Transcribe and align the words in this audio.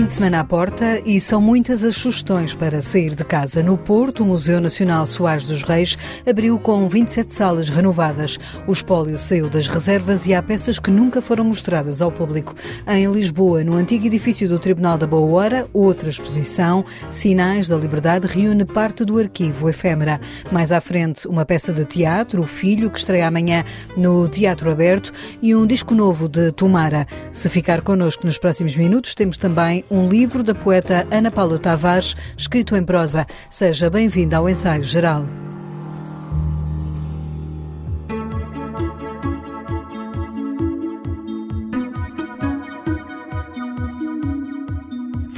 fim 0.00 0.06
de 0.06 0.12
semana 0.12 0.40
à 0.40 0.44
porta 0.44 1.02
e 1.04 1.20
são 1.20 1.42
muitas 1.42 1.84
as 1.84 1.94
sugestões 1.94 2.54
para 2.54 2.80
sair 2.80 3.14
de 3.14 3.22
casa. 3.22 3.62
No 3.62 3.76
Porto, 3.76 4.22
o 4.22 4.26
Museu 4.26 4.58
Nacional 4.58 5.04
Soares 5.04 5.44
dos 5.44 5.62
Reis 5.62 5.98
abriu 6.26 6.58
com 6.58 6.88
27 6.88 7.30
salas 7.30 7.68
renovadas. 7.68 8.38
O 8.66 8.72
espólio 8.72 9.18
saiu 9.18 9.50
das 9.50 9.68
reservas 9.68 10.26
e 10.26 10.32
há 10.32 10.42
peças 10.42 10.78
que 10.78 10.90
nunca 10.90 11.20
foram 11.20 11.44
mostradas 11.44 12.00
ao 12.00 12.10
público. 12.10 12.54
Em 12.86 13.12
Lisboa, 13.12 13.62
no 13.62 13.74
antigo 13.74 14.06
edifício 14.06 14.48
do 14.48 14.58
Tribunal 14.58 14.96
da 14.96 15.06
Boa 15.06 15.30
Hora, 15.30 15.68
outra 15.70 16.08
exposição, 16.08 16.82
Sinais 17.10 17.68
da 17.68 17.76
Liberdade, 17.76 18.26
reúne 18.26 18.64
parte 18.64 19.04
do 19.04 19.18
arquivo 19.18 19.68
efêmera. 19.68 20.18
Mais 20.50 20.72
à 20.72 20.80
frente, 20.80 21.28
uma 21.28 21.44
peça 21.44 21.74
de 21.74 21.84
teatro, 21.84 22.40
O 22.40 22.46
Filho, 22.46 22.90
que 22.90 22.98
estreia 22.98 23.28
amanhã 23.28 23.66
no 23.98 24.26
Teatro 24.28 24.70
Aberto, 24.70 25.12
e 25.42 25.54
um 25.54 25.66
disco 25.66 25.94
novo 25.94 26.26
de 26.26 26.52
Tomara. 26.52 27.06
Se 27.32 27.50
ficar 27.50 27.82
connosco 27.82 28.24
nos 28.24 28.38
próximos 28.38 28.74
minutos, 28.74 29.14
temos 29.14 29.36
também 29.36 29.84
um 29.90 30.08
livro 30.08 30.42
da 30.42 30.54
poeta 30.54 31.06
Ana 31.10 31.30
Paula 31.30 31.58
Tavares, 31.58 32.16
escrito 32.36 32.76
em 32.76 32.84
prosa. 32.84 33.26
Seja 33.50 33.90
bem-vinda 33.90 34.36
ao 34.36 34.48
ensaio 34.48 34.84
geral. 34.84 35.26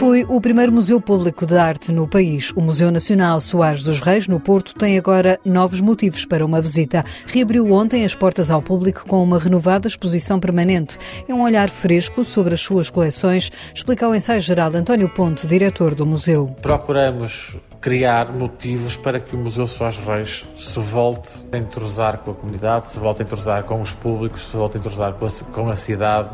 Foi 0.03 0.25
o 0.29 0.41
primeiro 0.41 0.73
museu 0.73 1.01
público 1.01 1.47
de 1.47 1.57
arte 1.57 1.93
no 1.93 2.09
país. 2.09 2.51
O 2.57 2.61
Museu 2.61 2.91
Nacional 2.91 3.39
Soares 3.39 3.85
dos 3.85 4.01
Reis, 4.01 4.27
no 4.27 4.41
Porto, 4.41 4.75
tem 4.75 4.99
agora 4.99 5.39
novos 5.45 5.81
motivos 5.81 6.25
para 6.25 6.45
uma 6.45 6.61
visita. 6.61 7.05
Reabriu 7.25 7.73
ontem 7.73 8.05
as 8.05 8.13
portas 8.13 8.51
ao 8.51 8.61
público 8.61 9.07
com 9.07 9.23
uma 9.23 9.39
renovada 9.39 9.87
exposição 9.87 10.41
permanente. 10.41 10.99
É 11.29 11.33
um 11.33 11.45
olhar 11.45 11.71
fresco 11.71 12.25
sobre 12.25 12.55
as 12.55 12.61
suas 12.61 12.91
coleções, 12.91 13.53
explica 13.73 14.09
o 14.09 14.13
ensaio 14.13 14.41
geral 14.41 14.75
António 14.75 15.09
Ponte, 15.09 15.47
diretor 15.47 15.95
do 15.95 16.05
museu. 16.05 16.53
Procuramos 16.61 17.57
criar 17.81 18.33
motivos 18.33 18.95
para 18.97 19.19
que 19.19 19.35
o 19.35 19.39
Museu 19.39 19.67
Soares 19.67 19.99
Reis 19.99 20.45
se 20.57 20.79
volte 20.79 21.31
a 21.51 21.59
entrosar 21.59 22.19
com 22.19 22.31
a 22.31 22.35
comunidade, 22.35 22.87
se 22.87 22.99
volte 22.99 23.23
a 23.23 23.25
entrosar 23.25 23.65
com 23.65 23.81
os 23.81 23.93
públicos, 23.93 24.49
se 24.49 24.57
volte 24.57 24.77
a 24.77 24.81
entrosar 24.81 25.17
com 25.53 25.69
a 25.69 25.77
cidade 25.77 26.31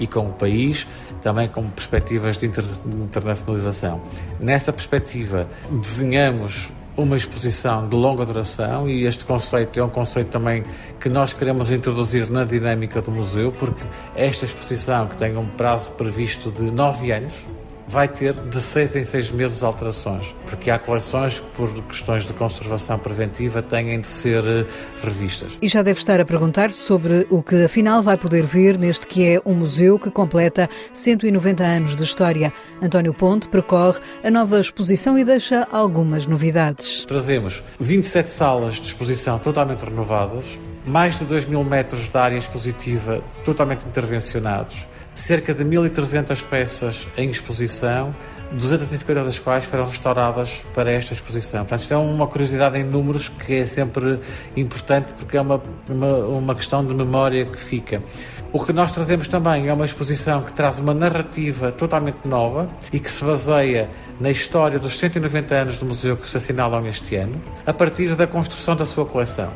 e 0.00 0.08
com 0.08 0.26
o 0.26 0.32
país, 0.32 0.86
também 1.22 1.48
com 1.48 1.68
perspectivas 1.70 2.38
de 2.38 2.46
inter, 2.46 2.64
internacionalização. 2.86 4.00
Nessa 4.40 4.72
perspectiva, 4.72 5.48
desenhamos 5.70 6.72
uma 6.96 7.16
exposição 7.16 7.88
de 7.88 7.94
longa 7.94 8.26
duração 8.26 8.88
e 8.88 9.04
este 9.04 9.24
conceito 9.24 9.78
é 9.78 9.84
um 9.84 9.88
conceito 9.88 10.30
também 10.30 10.64
que 10.98 11.08
nós 11.08 11.32
queremos 11.32 11.70
introduzir 11.70 12.28
na 12.28 12.44
dinâmica 12.44 13.00
do 13.00 13.12
museu, 13.12 13.52
porque 13.52 13.82
esta 14.16 14.44
exposição, 14.44 15.06
que 15.06 15.16
tem 15.16 15.36
um 15.36 15.46
prazo 15.46 15.92
previsto 15.92 16.50
de 16.50 16.62
nove 16.62 17.12
anos, 17.12 17.46
vai 17.88 18.06
ter 18.06 18.34
de 18.34 18.60
seis 18.60 18.94
em 18.94 19.02
seis 19.02 19.30
meses 19.30 19.62
alterações, 19.62 20.34
porque 20.46 20.70
há 20.70 20.78
coleções 20.78 21.40
que, 21.40 21.46
por 21.56 21.72
questões 21.84 22.26
de 22.26 22.32
conservação 22.34 22.98
preventiva, 22.98 23.62
têm 23.62 24.00
de 24.00 24.06
ser 24.06 24.44
eh, 24.44 24.66
revistas. 25.02 25.58
E 25.60 25.66
já 25.66 25.82
deve 25.82 25.98
estar 25.98 26.20
a 26.20 26.24
perguntar 26.24 26.70
sobre 26.70 27.26
o 27.30 27.42
que 27.42 27.64
afinal 27.64 28.02
vai 28.02 28.18
poder 28.18 28.44
ver 28.44 28.78
neste 28.78 29.06
que 29.06 29.26
é 29.26 29.40
um 29.44 29.54
museu 29.54 29.98
que 29.98 30.10
completa 30.10 30.68
190 30.92 31.64
anos 31.64 31.96
de 31.96 32.04
história. 32.04 32.52
António 32.82 33.14
Ponte 33.14 33.48
percorre 33.48 34.00
a 34.22 34.30
nova 34.30 34.60
exposição 34.60 35.18
e 35.18 35.24
deixa 35.24 35.66
algumas 35.72 36.26
novidades. 36.26 37.04
Trazemos 37.06 37.62
27 37.80 38.28
salas 38.28 38.74
de 38.74 38.82
exposição 38.82 39.38
totalmente 39.38 39.84
renovadas, 39.84 40.44
mais 40.86 41.18
de 41.18 41.24
2 41.24 41.46
mil 41.46 41.64
metros 41.64 42.08
de 42.08 42.18
área 42.18 42.36
expositiva 42.36 43.22
totalmente 43.44 43.86
intervencionados, 43.86 44.86
cerca 45.18 45.52
de 45.52 45.64
1.300 45.64 46.44
peças 46.44 47.06
em 47.16 47.28
exposição, 47.28 48.14
250 48.52 49.24
das 49.24 49.38
quais 49.38 49.64
foram 49.64 49.84
restauradas 49.84 50.62
para 50.74 50.90
esta 50.90 51.12
exposição. 51.12 51.60
Portanto, 51.60 51.80
isto 51.80 51.92
é 51.92 51.96
uma 51.96 52.26
curiosidade 52.26 52.78
em 52.78 52.84
números 52.84 53.28
que 53.28 53.56
é 53.56 53.66
sempre 53.66 54.20
importante 54.56 55.12
porque 55.14 55.36
é 55.36 55.40
uma, 55.40 55.60
uma, 55.90 56.16
uma 56.28 56.54
questão 56.54 56.86
de 56.86 56.94
memória 56.94 57.44
que 57.44 57.58
fica. 57.58 58.02
O 58.50 58.64
que 58.64 58.72
nós 58.72 58.92
trazemos 58.92 59.28
também 59.28 59.68
é 59.68 59.72
uma 59.72 59.84
exposição 59.84 60.42
que 60.42 60.52
traz 60.52 60.78
uma 60.78 60.94
narrativa 60.94 61.70
totalmente 61.70 62.26
nova 62.26 62.66
e 62.90 62.98
que 62.98 63.10
se 63.10 63.22
baseia 63.22 63.90
na 64.18 64.30
história 64.30 64.78
dos 64.78 64.98
190 64.98 65.54
anos 65.54 65.78
do 65.78 65.84
museu 65.84 66.16
que 66.16 66.26
se 66.26 66.36
assinalam 66.36 66.86
este 66.86 67.16
ano, 67.16 67.42
a 67.66 67.74
partir 67.74 68.14
da 68.14 68.26
construção 68.26 68.74
da 68.74 68.86
sua 68.86 69.04
coleção. 69.04 69.50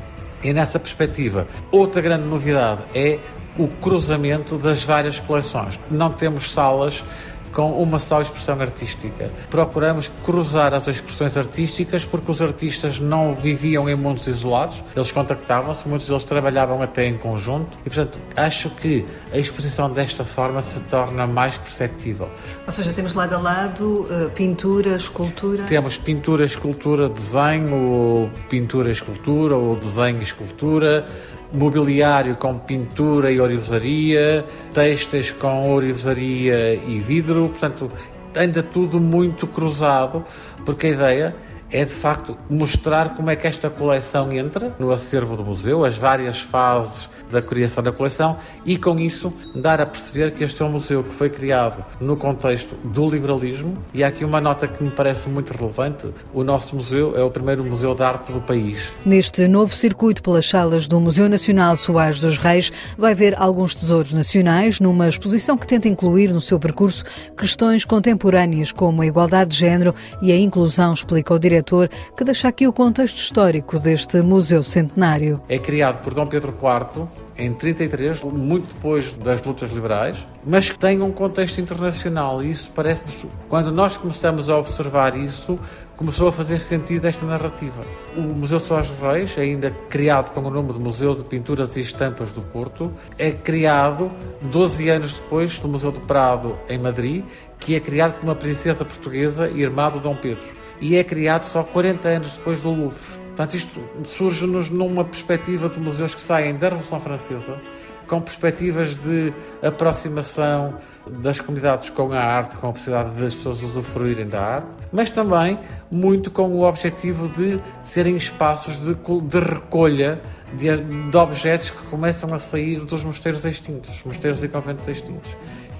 E 0.44 0.53
nessa 0.53 0.78
perspectiva, 0.78 1.47
outra 1.70 2.03
grande 2.03 2.26
novidade 2.26 2.82
é 2.94 3.19
o 3.58 3.68
cruzamento 3.68 4.56
das 4.56 4.84
várias 4.84 5.20
coleções. 5.20 5.78
Não 5.90 6.10
temos 6.10 6.50
salas 6.50 7.04
com 7.52 7.70
uma 7.70 7.98
só 7.98 8.20
expressão 8.20 8.58
artística. 8.60 9.30
Procuramos 9.50 10.10
cruzar 10.24 10.74
as 10.74 10.88
expressões 10.88 11.36
artísticas 11.36 12.04
porque 12.04 12.30
os 12.30 12.41
artistas 12.41 12.98
não 12.98 13.34
viviam 13.34 13.88
em 13.88 13.94
mundos 13.94 14.26
isolados, 14.26 14.82
eles 14.96 15.12
contactavam-se, 15.12 15.86
muitos 15.86 16.08
deles 16.08 16.24
trabalhavam 16.24 16.82
até 16.82 17.06
em 17.06 17.16
conjunto 17.16 17.78
e, 17.84 17.91
portanto, 17.91 18.18
acho 18.36 18.70
que 18.70 19.04
a 19.32 19.38
exposição 19.38 19.91
desta 19.91 20.24
forma 20.24 20.62
se 20.62 20.80
torna 20.80 21.26
mais 21.26 21.58
perceptível. 21.58 22.30
Ou 22.66 22.72
seja, 22.72 22.92
temos 22.92 23.12
lado 23.14 23.34
a 23.34 23.38
lado 23.38 24.08
uh, 24.10 24.30
pintura, 24.30 24.96
escultura? 24.96 25.64
Temos 25.64 25.98
pintura, 25.98 26.44
escultura, 26.44 27.08
desenho, 27.08 28.30
pintura, 28.48 28.91
escultura 28.91 29.54
ou 29.54 29.76
desenho 29.76 30.22
escultura 30.22 31.06
mobiliário 31.52 32.36
com 32.36 32.58
pintura 32.58 33.30
e 33.30 33.40
orivesaria, 33.40 34.44
textos 34.72 35.30
com 35.30 35.72
orivesaria 35.72 36.74
e 36.74 36.98
vidro, 37.00 37.48
portanto, 37.48 37.90
anda 38.34 38.62
tudo 38.62 38.98
muito 38.98 39.46
cruzado, 39.46 40.24
porque 40.64 40.86
a 40.86 40.91
ideia 40.91 41.36
é 41.70 41.84
de 41.84 41.91
facto 41.92 42.36
mostrar 42.50 43.14
como 43.14 43.30
é 43.30 43.36
que 43.36 43.46
esta 43.46 43.70
coleção 43.70 44.30
entra 44.30 44.74
no 44.78 44.92
acervo 44.92 45.36
do 45.36 45.44
museu, 45.44 45.84
as 45.84 45.96
várias 45.96 46.41
fases 46.41 47.08
da 47.32 47.43
criação 47.43 47.82
da 47.82 47.91
coleção 47.91 48.37
e 48.65 48.76
com 48.76 48.98
isso 48.98 49.32
dar 49.54 49.81
a 49.81 49.87
perceber 49.87 50.32
que 50.32 50.44
este 50.44 50.62
é 50.62 50.65
um 50.65 50.70
museu 50.70 51.03
que 51.03 51.10
foi 51.12 51.31
criado 51.31 51.84
no 52.00 52.16
contexto 52.16 52.76
do 52.84 53.09
liberalismo 53.09 53.75
e 53.93 54.04
há 54.04 54.09
aqui 54.09 54.25
uma 54.25 54.41
nota 54.41 54.69
que 54.69 54.82
me 54.82 54.91
parece 54.91 55.28
muito 55.28 55.53
relevante, 55.53 56.10
o 56.32 56.44
nosso 56.44 56.76
museu 56.76 57.15
é 57.16 57.22
o 57.22 57.31
primeiro 57.31 57.65
museu 57.65 57.94
de 57.94 58.03
arte 58.03 58.32
do 58.32 58.41
país. 58.41 58.92
Neste 59.04 59.48
novo 59.48 59.75
circuito 59.75 60.22
pelas 60.22 60.48
salas 60.48 60.87
do 60.87 61.00
Museu 61.00 61.28
Nacional 61.28 61.76
Soares 61.76 62.21
dos 62.21 62.38
Reis 62.38 62.72
vai 62.97 63.15
ver 63.15 63.34
alguns 63.41 63.75
tesouros 63.75 64.12
nacionais 64.12 64.78
numa 64.78 65.09
exposição 65.09 65.56
que 65.56 65.66
tenta 65.66 65.88
incluir 65.88 66.32
no 66.32 66.41
seu 66.41 66.60
percurso 66.60 67.04
questões 67.37 67.84
contemporâneas 67.84 68.71
como 68.71 69.03
a 69.03 69.06
igualdade 69.06 69.50
de 69.50 69.56
género 69.56 69.94
e 70.21 70.31
a 70.31 70.37
inclusão, 70.37 70.92
explica 70.92 71.34
o 71.34 71.38
diretor 71.38 71.62
diretor, 71.62 71.88
que 72.16 72.25
deixa 72.25 72.48
aqui 72.48 72.66
o 72.66 72.72
contexto 72.72 73.16
histórico 73.16 73.78
deste 73.78 74.21
museu 74.21 74.62
centenário. 74.62 75.41
É 75.48 75.59
criado 75.59 76.03
por 76.03 76.12
Dom 76.12 76.26
Pedro 76.26 76.53
IV 76.53 77.06
em 77.37 77.53
33, 77.53 78.22
muito 78.22 78.75
depois 78.75 79.12
das 79.12 79.43
lutas 79.43 79.71
liberais, 79.71 80.27
mas 80.44 80.71
que 80.71 80.78
tem 80.78 81.00
um 81.00 81.10
contexto 81.10 81.60
internacional 81.60 82.43
e 82.43 82.50
isso 82.50 82.71
parece-nos, 82.75 83.25
quando 83.49 83.72
nós 83.72 83.97
começamos 83.97 84.49
a 84.49 84.56
observar 84.56 85.16
isso, 85.16 85.59
começou 85.97 86.28
a 86.28 86.33
fazer 86.33 86.60
sentido 86.60 87.06
esta 87.06 87.25
narrativa. 87.25 87.83
O 88.16 88.21
Museu 88.21 88.60
Soares 88.60 88.93
Reis, 89.00 89.37
ainda 89.38 89.71
criado 89.88 90.33
com 90.33 90.41
o 90.41 90.50
nome 90.50 90.72
de 90.72 90.78
Museu 90.78 91.15
de 91.15 91.25
Pinturas 91.25 91.77
e 91.77 91.81
Estampas 91.81 92.33
do 92.33 92.43
Porto, 92.43 92.93
é 93.19 93.31
criado 93.31 94.10
12 94.43 94.89
anos 94.89 95.15
depois 95.15 95.59
do 95.59 95.69
Museu 95.69 95.93
do 95.93 96.00
Prado 96.00 96.56
em 96.69 96.78
Madrid, 96.78 97.25
que 97.59 97.75
é 97.75 97.81
criado 97.81 98.15
por 98.15 98.25
uma 98.25 98.34
princesa 98.34 98.84
portuguesa, 98.84 99.49
irmã 99.49 99.89
do 99.91 100.00
Dom 100.00 100.16
Pedro 100.16 100.62
e 100.83 100.97
é 100.97 101.04
criado 101.04 101.44
só 101.44 101.62
40 101.62 102.09
anos 102.09 102.37
depois 102.37 102.60
do 102.60 102.71
Louvre. 102.71 103.22
Portanto, 103.34 103.54
isto 103.54 103.81
surge-nos 104.04 104.69
numa 104.69 105.04
perspectiva 105.04 105.69
de 105.69 105.81
museus 105.81 106.15
que 106.15 106.20
saem 106.20 106.54
da 106.54 106.69
Revolução 106.69 107.00
Francesa, 107.00 107.59
com 108.06 108.20
perspectivas 108.20 108.94
de 108.94 109.32
aproximação 109.62 110.74
das 111.06 111.41
comunidades 111.41 111.89
com 111.89 112.12
a 112.12 112.21
arte, 112.21 112.59
com 112.59 112.68
a 112.68 112.72
possibilidade 112.72 113.18
das 113.18 113.34
pessoas 113.34 113.62
usufruírem 113.62 114.28
da 114.28 114.42
arte, 114.42 114.68
mas 114.92 115.10
também 115.10 115.59
muito 115.91 116.30
com 116.30 116.48
o 116.48 116.62
objetivo 116.62 117.27
de 117.28 117.59
serem 117.83 118.16
espaços 118.16 118.78
de, 118.78 118.95
de 118.95 119.39
recolha 119.39 120.21
de, 120.53 120.77
de, 121.10 121.16
objetos 121.16 121.71
que 121.71 121.86
começam 121.86 122.34
a 122.34 122.39
sair 122.39 122.80
dos 122.80 123.03
mosteiros 123.03 123.47
extintos, 123.47 124.03
mosteiros 124.04 124.45
e 124.45 124.48
conventos 124.48 124.86
extintos. 124.89 125.34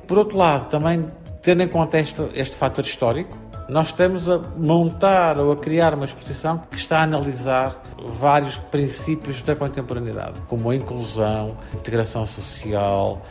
Por 0.06 0.17
outro 0.17 0.38
lado, 0.38 0.71
também 0.71 1.05
tendo 1.43 1.62
em 1.62 1.69
conta 1.69 1.99
este, 1.99 2.23
este 2.35 2.56
fator 2.56 2.82
histórico, 2.82 3.37
nós 3.69 3.88
estamos 3.88 4.29
a 4.29 4.38
montar 4.56 5.38
ou 5.38 5.53
a 5.53 5.56
criar 5.56 5.94
uma 5.94 6.05
exposição 6.05 6.62
que 6.70 6.76
está 6.76 6.99
a 6.99 7.03
analisar 7.03 7.81
vários 8.05 8.56
princípios 8.56 9.43
da 9.43 9.55
contemporaneidade, 9.55 10.41
como 10.49 10.70
a 10.70 10.76
inclusão, 10.76 11.56
a 11.73 11.76
integração 11.76 12.26
social, 12.26 13.23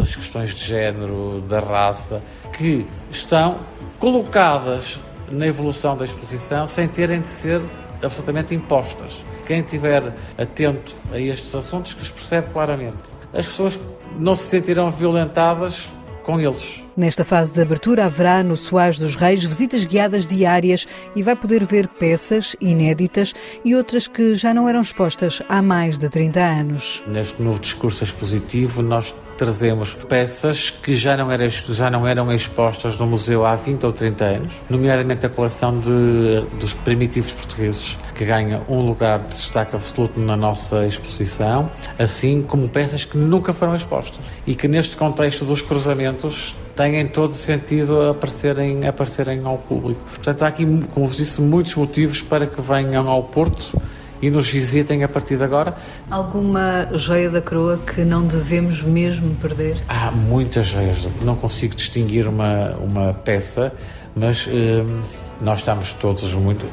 as 0.00 0.14
questões 0.14 0.54
de 0.54 0.64
género, 0.64 1.40
da 1.42 1.60
raça, 1.60 2.20
que 2.52 2.86
estão 3.10 3.56
colocadas 3.98 5.00
na 5.30 5.46
evolução 5.46 5.96
da 5.96 6.04
exposição 6.04 6.68
sem 6.68 6.86
terem 6.88 7.20
de 7.20 7.28
ser 7.28 7.60
absolutamente 8.02 8.54
impostas. 8.54 9.24
Quem 9.46 9.60
estiver 9.60 10.14
atento 10.38 10.94
a 11.12 11.18
estes 11.18 11.54
assuntos 11.54 11.94
que 11.94 12.02
os 12.02 12.10
percebe 12.10 12.48
claramente. 12.52 13.02
As 13.32 13.46
pessoas 13.46 13.78
não 14.18 14.34
se 14.34 14.44
sentirão 14.44 14.90
violentadas 14.90 15.90
com 16.22 16.40
eles 16.40 16.82
Nesta 16.96 17.24
fase 17.24 17.52
de 17.52 17.62
abertura 17.62 18.06
haverá 18.06 18.42
no 18.42 18.56
Soares 18.56 18.98
dos 18.98 19.14
Reis 19.14 19.44
visitas 19.44 19.84
guiadas 19.84 20.26
diárias 20.26 20.86
e 21.14 21.22
vai 21.22 21.36
poder 21.36 21.64
ver 21.64 21.86
peças 21.86 22.56
inéditas 22.60 23.32
e 23.64 23.74
outras 23.76 24.08
que 24.08 24.34
já 24.34 24.52
não 24.52 24.68
eram 24.68 24.80
expostas 24.80 25.40
há 25.48 25.62
mais 25.62 25.98
de 25.98 26.08
30 26.08 26.40
anos. 26.40 27.02
Neste 27.06 27.40
novo 27.40 27.60
discurso 27.60 28.02
expositivo 28.02 28.82
nós 28.82 29.14
trazemos 29.40 29.94
peças 29.94 30.68
que 30.68 30.94
já 30.94 31.16
não, 31.16 31.32
eram, 31.32 31.48
já 31.48 31.88
não 31.88 32.06
eram 32.06 32.30
expostas 32.30 32.98
no 32.98 33.06
museu 33.06 33.46
há 33.46 33.56
20 33.56 33.86
ou 33.86 33.92
30 33.92 34.24
anos, 34.24 34.52
nomeadamente 34.68 35.24
a 35.24 35.30
coleção 35.30 35.80
de, 35.80 36.44
dos 36.58 36.74
primitivos 36.74 37.32
portugueses, 37.32 37.96
que 38.14 38.26
ganha 38.26 38.60
um 38.68 38.82
lugar 38.82 39.20
de 39.20 39.28
destaque 39.28 39.74
absoluto 39.74 40.20
na 40.20 40.36
nossa 40.36 40.86
exposição, 40.86 41.70
assim 41.98 42.42
como 42.42 42.68
peças 42.68 43.06
que 43.06 43.16
nunca 43.16 43.54
foram 43.54 43.74
expostas 43.74 44.20
e 44.46 44.54
que 44.54 44.68
neste 44.68 44.94
contexto 44.94 45.46
dos 45.46 45.62
cruzamentos 45.62 46.54
têm 46.80 47.06
todo 47.06 47.34
sentido 47.34 48.08
aparecerem, 48.08 48.86
aparecerem 48.86 49.42
ao 49.44 49.58
público. 49.58 50.00
Portanto, 50.08 50.42
há 50.42 50.48
aqui, 50.48 50.64
como 50.64 51.06
vos 51.06 51.18
disse, 51.18 51.38
muitos 51.42 51.74
motivos 51.74 52.22
para 52.22 52.46
que 52.46 52.58
venham 52.62 53.06
ao 53.06 53.24
Porto 53.24 53.78
e 54.22 54.30
nos 54.30 54.48
visitem 54.48 55.04
a 55.04 55.08
partir 55.08 55.36
de 55.36 55.44
agora. 55.44 55.76
Alguma 56.10 56.88
joia 56.94 57.28
da 57.28 57.42
coroa 57.42 57.78
que 57.78 58.02
não 58.02 58.26
devemos 58.26 58.82
mesmo 58.82 59.34
perder? 59.36 59.76
Há 59.88 60.10
muitas 60.10 60.68
joias, 60.68 61.06
não 61.22 61.36
consigo 61.36 61.74
distinguir 61.74 62.26
uma, 62.26 62.70
uma 62.76 63.12
peça, 63.12 63.74
mas 64.16 64.46
hum, 64.46 65.02
nós 65.38 65.58
estamos 65.58 65.92
todos 65.92 66.32
muito 66.32 66.66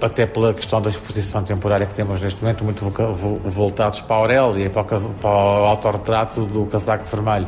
até 0.00 0.26
pela 0.26 0.52
questão 0.52 0.80
da 0.80 0.88
exposição 0.88 1.42
temporária 1.42 1.86
que 1.86 1.94
temos 1.94 2.20
neste 2.20 2.40
momento, 2.42 2.62
muito 2.62 2.84
voltados 3.44 4.00
para 4.00 4.16
a 4.16 4.18
Aurélia 4.18 4.66
e 4.66 4.68
para 4.68 4.82
o, 4.82 5.10
para 5.10 5.30
o 5.30 5.64
autorretrato 5.64 6.44
do 6.44 6.66
casaco 6.66 7.04
vermelho. 7.04 7.46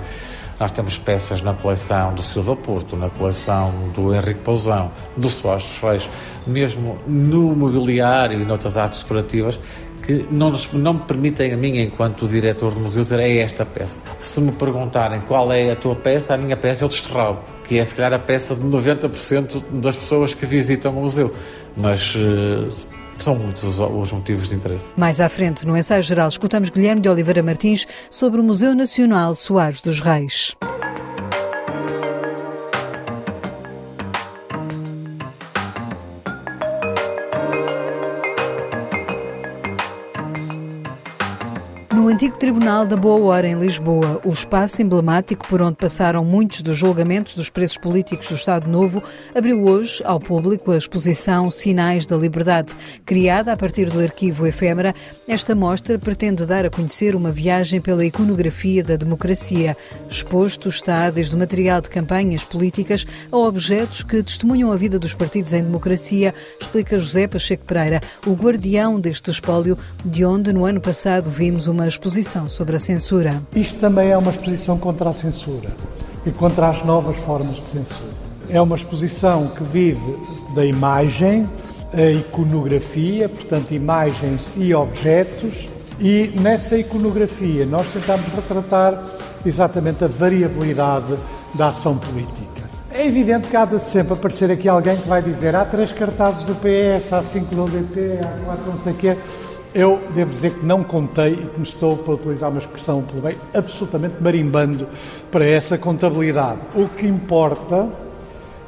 Nós 0.59 0.71
temos 0.73 0.97
peças 0.97 1.43
na 1.43 1.53
coleção 1.53 2.15
do 2.15 2.23
Silva 2.23 2.57
Porto, 2.57 2.97
na 2.97 3.11
coleção 3.11 3.91
do 3.95 4.15
Henrique 4.15 4.41
Pousão, 4.41 4.91
do 5.17 5.29
Soares 5.29 5.67
Freios, 5.67 6.09
mesmo 6.47 6.99
no 7.07 7.55
mobiliário 7.55 8.41
e 8.41 8.45
noutras 8.45 8.77
artes 8.77 9.03
decorativas, 9.03 9.59
que 10.07 10.27
não, 10.31 10.51
nos, 10.51 10.73
não 10.73 10.95
me 10.95 11.01
permitem 11.01 11.53
a 11.53 11.57
mim, 11.57 11.79
enquanto 11.79 12.29
diretor 12.29 12.73
do 12.73 12.81
museu, 12.81 13.03
dizer 13.03 13.19
é 13.19 13.39
esta 13.39 13.67
peça. 13.67 13.99
Se 14.19 14.41
me 14.41 14.53
perguntarem 14.53 15.21
qual 15.21 15.53
é 15.53 15.73
a 15.73 15.77
tua 15.77 15.97
peça, 15.97 16.33
a 16.33 16.37
minha 16.37 16.57
peça 16.57 16.85
é 16.85 16.87
o 16.87 16.89
desterrado, 16.89 17.39
que 17.65 17.79
é 17.79 17.85
se 17.85 17.95
calhar 17.95 18.15
a 18.15 18.19
peça 18.19 18.55
de 18.55 18.65
90% 18.65 19.63
das 19.73 19.97
pessoas 19.97 20.33
que 20.33 20.47
visitam 20.47 20.93
o 20.93 21.03
museu. 21.03 21.35
Mas 21.77 22.15
uh, 22.15 22.69
são 23.25 23.35
muitos 23.35 23.79
os 23.79 24.13
motivos 24.13 24.49
de 24.49 24.55
interesse. 24.55 24.89
Mais 24.97 25.21
à 25.21 25.29
frente, 25.29 25.67
no 25.67 25.77
ensaio 25.77 26.03
geral, 26.03 26.29
escutamos 26.29 26.71
Guilherme 26.71 27.01
de 27.01 27.09
Oliveira 27.09 27.43
Martins 27.43 27.87
sobre 28.11 28.41
o 28.41 28.45
Museu 28.45 28.75
Nacional 28.75 29.35
Soares 29.35 29.81
dos 29.81 30.01
Reis. 30.01 30.57
Antigo 42.17 42.39
Tribunal 42.39 42.87
da 42.87 42.97
Boa 42.97 43.27
Hora, 43.27 43.47
em 43.47 43.59
Lisboa, 43.59 44.23
o 44.25 44.31
espaço 44.31 44.81
emblemático 44.81 45.47
por 45.49 45.61
onde 45.61 45.77
passaram 45.77 46.25
muitos 46.25 46.63
dos 46.63 46.79
julgamentos 46.79 47.35
dos 47.35 47.51
presos 47.51 47.77
políticos 47.77 48.29
do 48.29 48.37
Estado 48.37 48.71
Novo, 48.71 49.03
abriu 49.35 49.63
hoje 49.63 50.03
ao 50.03 50.19
público 50.19 50.71
a 50.73 50.79
exposição 50.79 51.51
Sinais 51.51 52.07
da 52.07 52.17
Liberdade. 52.17 52.75
Criada 53.05 53.53
a 53.53 53.57
partir 53.57 53.91
do 53.91 54.01
arquivo 54.01 54.47
efêmera, 54.47 54.95
esta 55.29 55.55
mostra 55.55 55.99
pretende 55.99 56.47
dar 56.47 56.65
a 56.65 56.71
conhecer 56.71 57.15
uma 57.15 57.31
viagem 57.31 57.83
pela 57.83 58.03
iconografia 58.03 58.83
da 58.83 58.97
democracia. 58.97 59.77
Exposto 60.09 60.71
está 60.71 61.11
desde 61.11 61.35
o 61.35 61.39
material 61.39 61.83
de 61.83 61.91
campanhas 61.91 62.43
políticas 62.43 63.07
a 63.31 63.37
objetos 63.37 64.03
que 64.03 64.23
testemunham 64.23 64.73
a 64.73 64.77
vida 64.79 64.99
dos 64.99 65.13
partidos 65.13 65.53
em 65.53 65.63
democracia, 65.63 66.35
explica 66.59 66.99
José 66.99 67.29
Pacheco 67.29 67.67
Pereira, 67.67 68.01
o 68.27 68.33
guardião 68.33 68.99
deste 68.99 69.31
espólio, 69.31 69.77
de 70.03 70.25
onde 70.25 70.51
no 70.51 70.65
ano 70.65 70.81
passado 70.81 71.31
vimos 71.31 71.67
uma 71.67 71.87
exposição 71.87 72.06
sobre 72.49 72.77
a 72.77 72.79
censura. 72.79 73.43
Isto 73.55 73.79
também 73.81 74.11
é 74.11 74.17
uma 74.17 74.31
exposição 74.31 74.79
contra 74.79 75.11
a 75.11 75.13
censura 75.13 75.71
e 76.25 76.31
contra 76.31 76.69
as 76.69 76.85
novas 76.85 77.17
formas 77.17 77.57
de 77.57 77.63
censura. 77.63 78.11
É 78.49 78.61
uma 78.61 78.77
exposição 78.77 79.49
que 79.49 79.65
vive 79.65 80.17
da 80.55 80.65
imagem, 80.65 81.49
a 81.93 82.11
iconografia, 82.11 83.29
portanto, 83.29 83.73
imagens 83.73 84.47
e 84.57 84.73
objetos, 84.73 85.69
e 85.99 86.29
nessa 86.41 86.77
iconografia 86.77 87.67
nós 87.67 87.87
tentamos 87.93 88.27
retratar 88.35 89.03
exatamente 89.45 90.05
a 90.05 90.07
variabilidade 90.07 91.17
da 91.55 91.69
ação 91.69 91.97
política. 91.97 92.47
É 92.91 93.07
evidente 93.07 93.49
que 93.49 93.57
há 93.57 93.65
de 93.65 93.79
sempre 93.83 94.15
aparecer 94.15 94.51
aqui 94.51 94.69
alguém 94.69 94.97
que 94.97 95.09
vai 95.09 95.21
dizer 95.21 95.55
há 95.55 95.65
três 95.65 95.93
cartazes 95.93 96.45
do 96.45 96.55
PS, 96.55 97.13
há 97.13 97.23
cinco 97.23 97.55
do 97.55 97.67
DP, 97.67 98.21
há 98.23 98.45
quatro 98.45 98.73
não 98.73 98.83
sei 98.83 98.93
o 98.93 98.97
quê. 98.97 99.17
Eu 99.75 100.01
devo 100.15 100.31
dizer 100.31 100.53
que 100.53 100.65
não 100.65 100.83
contei 100.83 101.35
e 101.35 101.37
que 101.37 101.59
me 101.59 101.67
estou, 101.67 101.97
para 101.97 102.15
utilizar 102.15 102.51
uma 102.51 102.61
expressão 102.61 103.03
pelo 103.03 103.21
bem, 103.21 103.37
absolutamente 103.55 104.15
marimbando 104.21 104.87
para 105.31 105.45
essa 105.45 105.77
contabilidade. 105.77 106.61
O 106.75 106.89
que 106.89 107.07
importa 107.07 107.89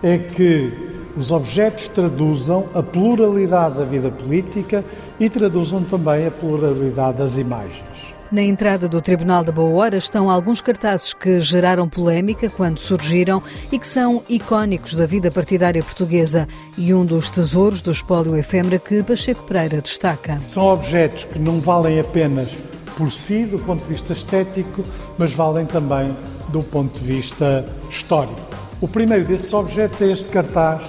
é 0.02 0.18
que 0.18 0.72
os 1.16 1.32
objetos 1.32 1.88
traduzam 1.88 2.66
a 2.74 2.82
pluralidade 2.82 3.78
da 3.78 3.84
vida 3.84 4.10
política 4.10 4.84
e 5.18 5.28
traduzam 5.28 5.82
também 5.82 6.26
a 6.26 6.30
pluralidade 6.30 7.18
das 7.18 7.36
imagens. 7.36 8.07
Na 8.30 8.42
entrada 8.42 8.86
do 8.86 9.00
Tribunal 9.00 9.42
da 9.42 9.50
Boa 9.50 9.70
Hora 9.70 9.96
estão 9.96 10.28
alguns 10.28 10.60
cartazes 10.60 11.14
que 11.14 11.40
geraram 11.40 11.88
polémica 11.88 12.50
quando 12.50 12.78
surgiram 12.78 13.42
e 13.72 13.78
que 13.78 13.86
são 13.86 14.22
icónicos 14.28 14.94
da 14.94 15.06
vida 15.06 15.30
partidária 15.30 15.82
portuguesa 15.82 16.46
e 16.76 16.92
um 16.92 17.06
dos 17.06 17.30
tesouros 17.30 17.80
do 17.80 17.90
espólio 17.90 18.36
efêmera 18.36 18.78
que 18.78 19.02
Pacheco 19.02 19.44
Pereira 19.44 19.80
destaca. 19.80 20.38
São 20.46 20.64
objetos 20.64 21.24
que 21.24 21.38
não 21.38 21.58
valem 21.58 21.98
apenas 22.00 22.50
por 22.98 23.10
si, 23.10 23.44
do 23.44 23.58
ponto 23.60 23.82
de 23.82 23.88
vista 23.88 24.12
estético, 24.12 24.84
mas 25.16 25.32
valem 25.32 25.64
também 25.64 26.14
do 26.50 26.62
ponto 26.62 26.98
de 26.98 27.04
vista 27.06 27.64
histórico. 27.90 28.38
O 28.78 28.86
primeiro 28.86 29.24
desses 29.24 29.54
objetos 29.54 30.02
é 30.02 30.12
este 30.12 30.26
cartaz 30.26 30.82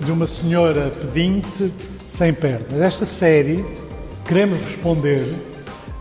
de 0.00 0.10
uma 0.10 0.26
senhora 0.26 0.90
pedinte 0.90 1.70
sem 2.08 2.32
pernas. 2.32 2.80
Esta 2.80 3.04
série, 3.04 3.62
queremos 4.24 4.58
responder 4.62 5.55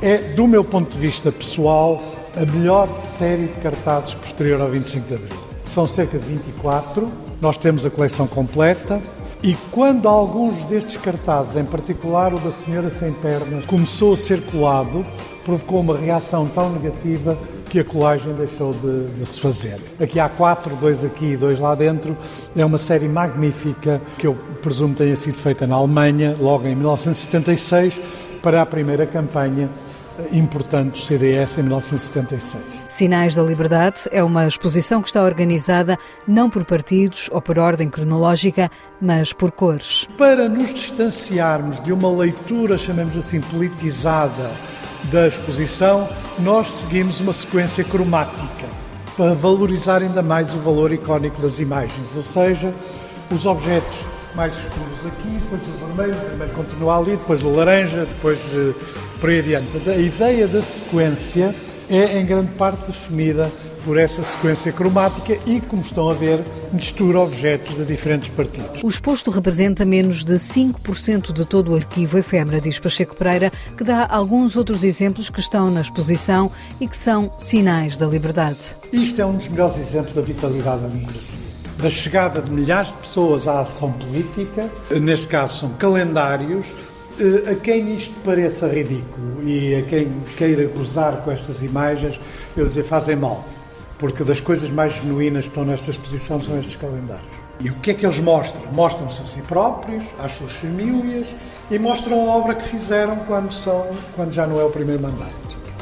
é, 0.05 0.19
do 0.19 0.47
meu 0.47 0.63
ponto 0.63 0.91
de 0.91 0.99
vista 0.99 1.31
pessoal, 1.31 1.99
a 2.37 2.45
melhor 2.45 2.87
série 2.93 3.47
de 3.47 3.59
cartazes 3.59 4.13
posterior 4.13 4.61
ao 4.61 4.69
25 4.69 5.07
de 5.07 5.13
Abril. 5.15 5.39
São 5.63 5.87
cerca 5.87 6.19
de 6.19 6.27
24, 6.27 7.11
nós 7.41 7.57
temos 7.57 7.83
a 7.83 7.89
coleção 7.89 8.27
completa. 8.27 9.01
E 9.41 9.55
quando 9.71 10.07
alguns 10.07 10.61
destes 10.65 10.97
cartazes, 10.97 11.55
em 11.55 11.65
particular 11.65 12.35
o 12.35 12.39
da 12.39 12.51
Senhora 12.51 12.91
Sem 12.91 13.11
Pernas, 13.13 13.65
começou 13.65 14.13
a 14.13 14.17
ser 14.17 14.41
colado, 14.43 15.03
provocou 15.43 15.79
uma 15.79 15.97
reação 15.97 16.45
tão 16.45 16.69
negativa 16.69 17.35
que 17.67 17.79
a 17.79 17.83
colagem 17.83 18.31
deixou 18.33 18.73
de, 18.73 19.07
de, 19.07 19.25
se 19.25 19.39
fazer. 19.39 19.79
Aqui 19.99 20.19
há 20.19 20.29
quatro, 20.29 20.75
dois 20.75 21.03
aqui 21.03 21.31
e 21.31 21.37
dois 21.37 21.59
lá 21.59 21.73
dentro. 21.73 22.15
É 22.55 22.63
uma 22.63 22.77
série 22.77 23.07
magnífica 23.07 23.99
que 24.19 24.27
eu 24.27 24.37
presumo 24.61 24.93
tenha 24.93 25.15
sido 25.15 25.35
feita 25.35 25.65
na 25.65 25.75
Alemanha, 25.75 26.35
logo 26.39 26.67
em 26.67 26.75
1976, 26.75 27.99
para 28.41 28.61
a 28.61 28.65
primeira 28.67 29.07
campanha 29.07 29.67
importante 30.31 30.99
do 30.99 31.05
CDS 31.05 31.57
em 31.57 31.63
1976. 31.63 32.63
Sinais 32.89 33.35
da 33.35 33.43
Liberdade 33.43 34.01
é 34.11 34.23
uma 34.23 34.47
exposição 34.47 35.01
que 35.01 35.07
está 35.07 35.23
organizada 35.23 35.97
não 36.27 36.49
por 36.49 36.63
partidos 36.63 37.29
ou 37.31 37.41
por 37.41 37.59
ordem 37.59 37.89
cronológica, 37.89 38.71
mas 39.01 39.33
por 39.33 39.51
cores. 39.51 40.07
Para 40.17 40.47
nos 40.47 40.73
distanciarmos 40.73 41.83
de 41.83 41.91
uma 41.91 42.09
leitura, 42.09 42.77
chamemos 42.77 43.17
assim, 43.17 43.41
politizada 43.41 44.51
da 45.11 45.27
exposição, 45.27 46.07
nós 46.39 46.73
seguimos 46.73 47.19
uma 47.19 47.33
sequência 47.33 47.83
cromática 47.83 48.65
para 49.15 49.33
valorizar 49.33 50.01
ainda 50.01 50.21
mais 50.21 50.53
o 50.53 50.59
valor 50.59 50.91
icónico 50.91 51.41
das 51.41 51.59
imagens, 51.59 52.15
ou 52.15 52.23
seja, 52.23 52.73
os 53.31 53.45
objetos 53.45 53.95
mais 54.35 54.53
escuros 54.53 55.05
aqui, 55.05 55.29
depois 55.29 55.61
o 55.61 55.85
vermelho, 55.85 56.25
primeiro 56.27 56.53
continua 56.53 56.97
ali, 56.97 57.11
depois 57.11 57.43
o 57.43 57.49
laranja, 57.49 58.05
depois 58.05 58.39
eh, 58.53 58.73
por 59.19 59.29
aí 59.29 59.39
adiante. 59.39 59.89
A 59.89 59.97
ideia 59.97 60.47
da 60.47 60.61
sequência 60.61 61.55
é 61.89 62.19
em 62.19 62.25
grande 62.25 62.51
parte 62.53 62.85
definida 62.87 63.49
por 63.85 63.99
essa 63.99 64.23
sequência 64.23 64.71
cromática 64.71 65.37
e, 65.45 65.61
como 65.61 65.83
estão 65.83 66.09
a 66.09 66.13
ver, 66.13 66.43
mistura 66.73 67.19
objetos 67.19 67.75
de 67.75 67.85
diferentes 67.85 68.29
partidos. 68.29 68.81
O 68.83 68.87
exposto 68.87 69.29
representa 69.29 69.85
menos 69.85 70.23
de 70.23 70.33
5% 70.33 71.31
de 71.31 71.45
todo 71.45 71.71
o 71.71 71.75
arquivo 71.75 72.17
efêmera, 72.17 72.59
diz 72.59 72.79
Pacheco 72.79 73.15
Pereira, 73.15 73.51
que 73.77 73.83
dá 73.83 74.07
alguns 74.09 74.55
outros 74.55 74.83
exemplos 74.83 75.29
que 75.29 75.39
estão 75.39 75.69
na 75.69 75.81
exposição 75.81 76.51
e 76.81 76.87
que 76.87 76.97
são 76.97 77.31
sinais 77.37 77.95
da 77.95 78.07
liberdade. 78.07 78.75
Isto 78.91 79.21
é 79.21 79.25
um 79.25 79.37
dos 79.37 79.47
melhores 79.47 79.77
exemplos 79.77 80.15
da 80.15 80.21
vitalidade 80.21 80.81
da 80.81 80.87
democracia 80.87 81.44
da 81.77 81.89
chegada 81.89 82.41
de 82.41 82.51
milhares 82.51 82.89
de 82.89 82.95
pessoas 82.95 83.47
à 83.47 83.59
ação 83.59 83.91
política, 83.91 84.69
neste 84.91 85.27
caso 85.27 85.59
são 85.59 85.69
calendários, 85.73 86.65
eh, 87.19 87.51
a 87.51 87.55
quem 87.55 87.95
isto 87.95 88.13
pareça 88.23 88.67
ridículo 88.67 89.43
e 89.43 89.75
a 89.75 89.81
quem 89.83 90.09
queira 90.37 90.65
gozar 90.67 91.17
com 91.23 91.31
estas 91.31 91.61
imagens, 91.61 92.19
eu 92.55 92.65
dizer, 92.65 92.83
fazem 92.83 93.15
mal. 93.15 93.43
porque 93.97 94.23
das 94.23 94.39
coisas 94.39 94.69
mais 94.69 94.93
genuínas 94.95 95.43
que 95.43 95.49
estão 95.49 95.63
nesta 95.65 95.89
exposição 95.91 96.39
são 96.41 96.59
estes 96.59 96.75
calendários. 96.75 97.25
E 97.59 97.69
o 97.69 97.75
que 97.75 97.91
é 97.91 97.93
que 97.93 98.05
eles 98.05 98.19
mostram? 98.19 98.61
Mostram-se 98.71 99.21
a 99.21 99.25
si 99.25 99.41
próprios, 99.43 100.03
às 100.19 100.33
suas 100.33 100.51
famílias 100.53 101.25
e 101.71 101.79
mostram 101.79 102.29
a 102.29 102.35
obra 102.35 102.55
que 102.55 102.67
fizeram 102.67 103.15
quando, 103.19 103.53
são, 103.53 103.87
quando 104.15 104.33
já 104.33 104.45
não 104.45 104.59
é 104.59 104.63
o 104.65 104.69
primeiro 104.69 105.01
mandato. 105.01 105.33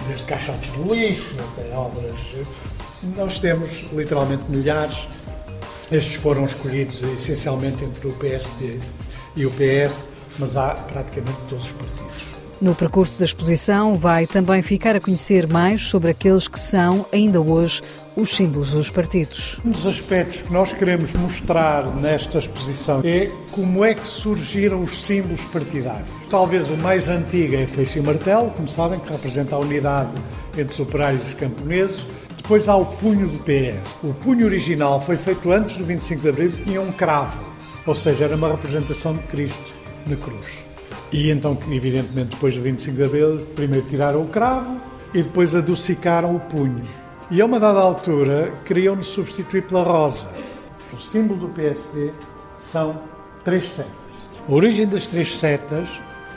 Desde 0.08 0.26
caixotes 0.26 0.72
de 0.72 0.84
lixo 0.84 1.36
até 1.40 1.76
obras. 1.76 2.14
Nós 3.18 3.40
temos 3.40 3.70
literalmente 3.92 4.44
milhares. 4.50 5.08
Estes 5.94 6.16
foram 6.16 6.46
escolhidos 6.46 7.04
essencialmente 7.04 7.86
entre 7.86 8.08
o 8.08 8.12
PSD 8.14 8.80
e 9.36 9.46
o 9.46 9.52
PS, 9.52 10.10
mas 10.40 10.58
há 10.58 10.70
praticamente 10.70 11.38
todos 11.48 11.66
os 11.66 11.72
partidos. 11.72 12.24
No 12.60 12.74
percurso 12.74 13.20
da 13.20 13.26
exposição 13.26 13.94
vai 13.94 14.26
também 14.26 14.64
ficar 14.64 14.96
a 14.96 15.00
conhecer 15.00 15.46
mais 15.46 15.84
sobre 15.84 16.10
aqueles 16.10 16.48
que 16.48 16.60
são, 16.60 17.06
ainda 17.14 17.40
hoje, 17.40 17.84
os 18.16 18.36
símbolos 18.36 18.72
dos 18.72 18.90
partidos. 18.90 19.60
Um 19.64 19.70
dos 19.70 19.86
aspectos 19.86 20.42
que 20.42 20.52
nós 20.52 20.74
queremos 20.74 21.14
mostrar 21.14 21.86
nesta 21.98 22.40
exposição 22.40 23.02
é 23.04 23.30
como 23.52 23.86
é 23.86 23.94
que 23.94 24.08
surgiram 24.08 24.82
os 24.82 25.06
símbolos 25.06 25.42
partidários. 25.42 26.10
Talvez 26.28 26.72
o 26.72 26.78
mais 26.78 27.08
antigo 27.08 27.56
é 27.56 27.68
Feixe 27.68 28.00
e 28.00 28.02
Martelo, 28.02 28.50
como 28.50 28.68
sabem, 28.68 29.00
que 29.00 29.12
representa 29.12 29.56
a 29.56 29.60
unidade 29.60 30.10
entre 30.58 30.74
os 30.74 30.80
operários 30.80 31.22
e 31.22 31.26
os 31.26 31.34
camponeses. 31.36 32.04
Depois 32.44 32.68
há 32.68 32.76
o 32.76 32.86
punho 32.86 33.30
do 33.30 33.40
PS. 33.40 33.96
O 34.04 34.14
punho 34.14 34.46
original 34.46 35.00
foi 35.00 35.16
feito 35.16 35.50
antes 35.50 35.78
do 35.78 35.86
25 35.86 36.22
de 36.22 36.28
Abril 36.28 36.50
e 36.50 36.64
tinha 36.64 36.82
um 36.82 36.92
cravo, 36.92 37.42
ou 37.88 37.96
seja, 37.96 38.26
era 38.26 38.36
uma 38.36 38.50
representação 38.50 39.14
de 39.14 39.24
Cristo 39.24 39.72
na 40.06 40.18
cruz. 40.18 40.46
E 41.10 41.32
então, 41.32 41.58
evidentemente, 41.72 42.32
depois 42.32 42.54
do 42.58 42.62
25 42.62 42.98
de 42.98 43.04
Abril, 43.06 43.48
primeiro 43.56 43.88
tiraram 43.88 44.22
o 44.24 44.28
cravo 44.28 44.78
e 45.14 45.24
depois 45.24 45.56
adocicaram 45.56 46.36
o 46.36 46.40
punho. 46.42 46.86
E 47.32 47.42
a 47.42 47.46
uma 47.46 47.62
dada 47.62 47.80
altura 47.80 48.52
queriam-no 48.66 49.06
substituir 49.06 49.62
pela 49.64 49.82
rosa. 49.82 50.30
O 50.92 51.00
símbolo 51.00 51.48
do 51.48 51.54
PSD 51.54 52.12
são 52.60 53.00
três 53.46 53.72
setas. 53.74 53.94
A 54.50 54.52
origem 54.52 54.86
das 54.86 55.08
três 55.08 55.40
setas 55.40 55.88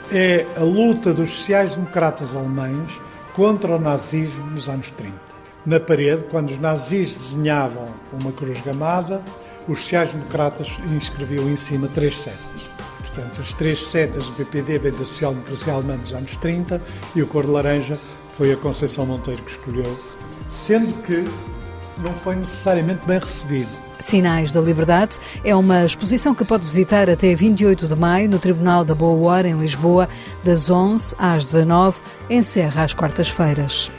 é 0.09 0.45
a 0.55 0.63
luta 0.63 1.13
dos 1.13 1.31
sociais-democratas 1.31 2.33
alemães 2.33 2.89
contra 3.35 3.75
o 3.75 3.79
nazismo 3.79 4.45
nos 4.45 4.69
anos 4.69 4.89
30. 4.91 5.26
Na 5.67 5.81
parede, 5.81 6.23
quando 6.31 6.49
os 6.49 6.57
nazis 6.61 7.13
desenhavam 7.13 7.87
uma 8.13 8.31
cruz 8.31 8.57
gamada, 8.61 9.21
os 9.67 9.81
sociais-democratas 9.81 10.71
inscreviam 10.95 11.49
em 11.49 11.57
cima 11.57 11.89
três 11.89 12.21
setas. 12.21 12.61
Portanto, 12.99 13.41
as 13.41 13.51
três 13.51 13.85
setas 13.85 14.27
do 14.27 14.31
PPD 14.31 14.79
vêm 14.79 14.93
da 14.93 14.99
social-democracia 14.99 15.73
alemã 15.73 15.97
dos 15.97 16.13
anos 16.13 16.37
30 16.37 16.81
e 17.13 17.21
o 17.21 17.27
cor 17.27 17.43
de 17.43 17.51
laranja 17.51 17.99
foi 18.37 18.53
a 18.53 18.55
Conceição 18.55 19.05
Monteiro 19.05 19.41
que 19.41 19.51
escolheu, 19.51 19.99
sendo 20.47 21.03
que 21.03 21.25
não 21.97 22.13
foi 22.13 22.37
necessariamente 22.37 23.05
bem 23.05 23.19
recebido. 23.19 23.69
Sinais 23.99 24.53
da 24.53 24.61
Liberdade 24.61 25.19
é 25.43 25.53
uma 25.53 25.83
exposição 25.83 26.33
que 26.33 26.45
pode 26.45 26.63
visitar 26.63 27.09
até 27.09 27.35
28 27.35 27.87
de 27.87 27.95
maio 27.97 28.29
no 28.29 28.39
Tribunal 28.39 28.85
da 28.85 28.95
Boa 28.95 29.27
Hora, 29.27 29.49
em 29.49 29.57
Lisboa, 29.57 30.07
das 30.45 30.69
11 30.69 31.13
às 31.19 31.43
19, 31.43 31.99
encerra 32.29 32.85
às 32.85 32.93
quartas-feiras. 32.93 33.91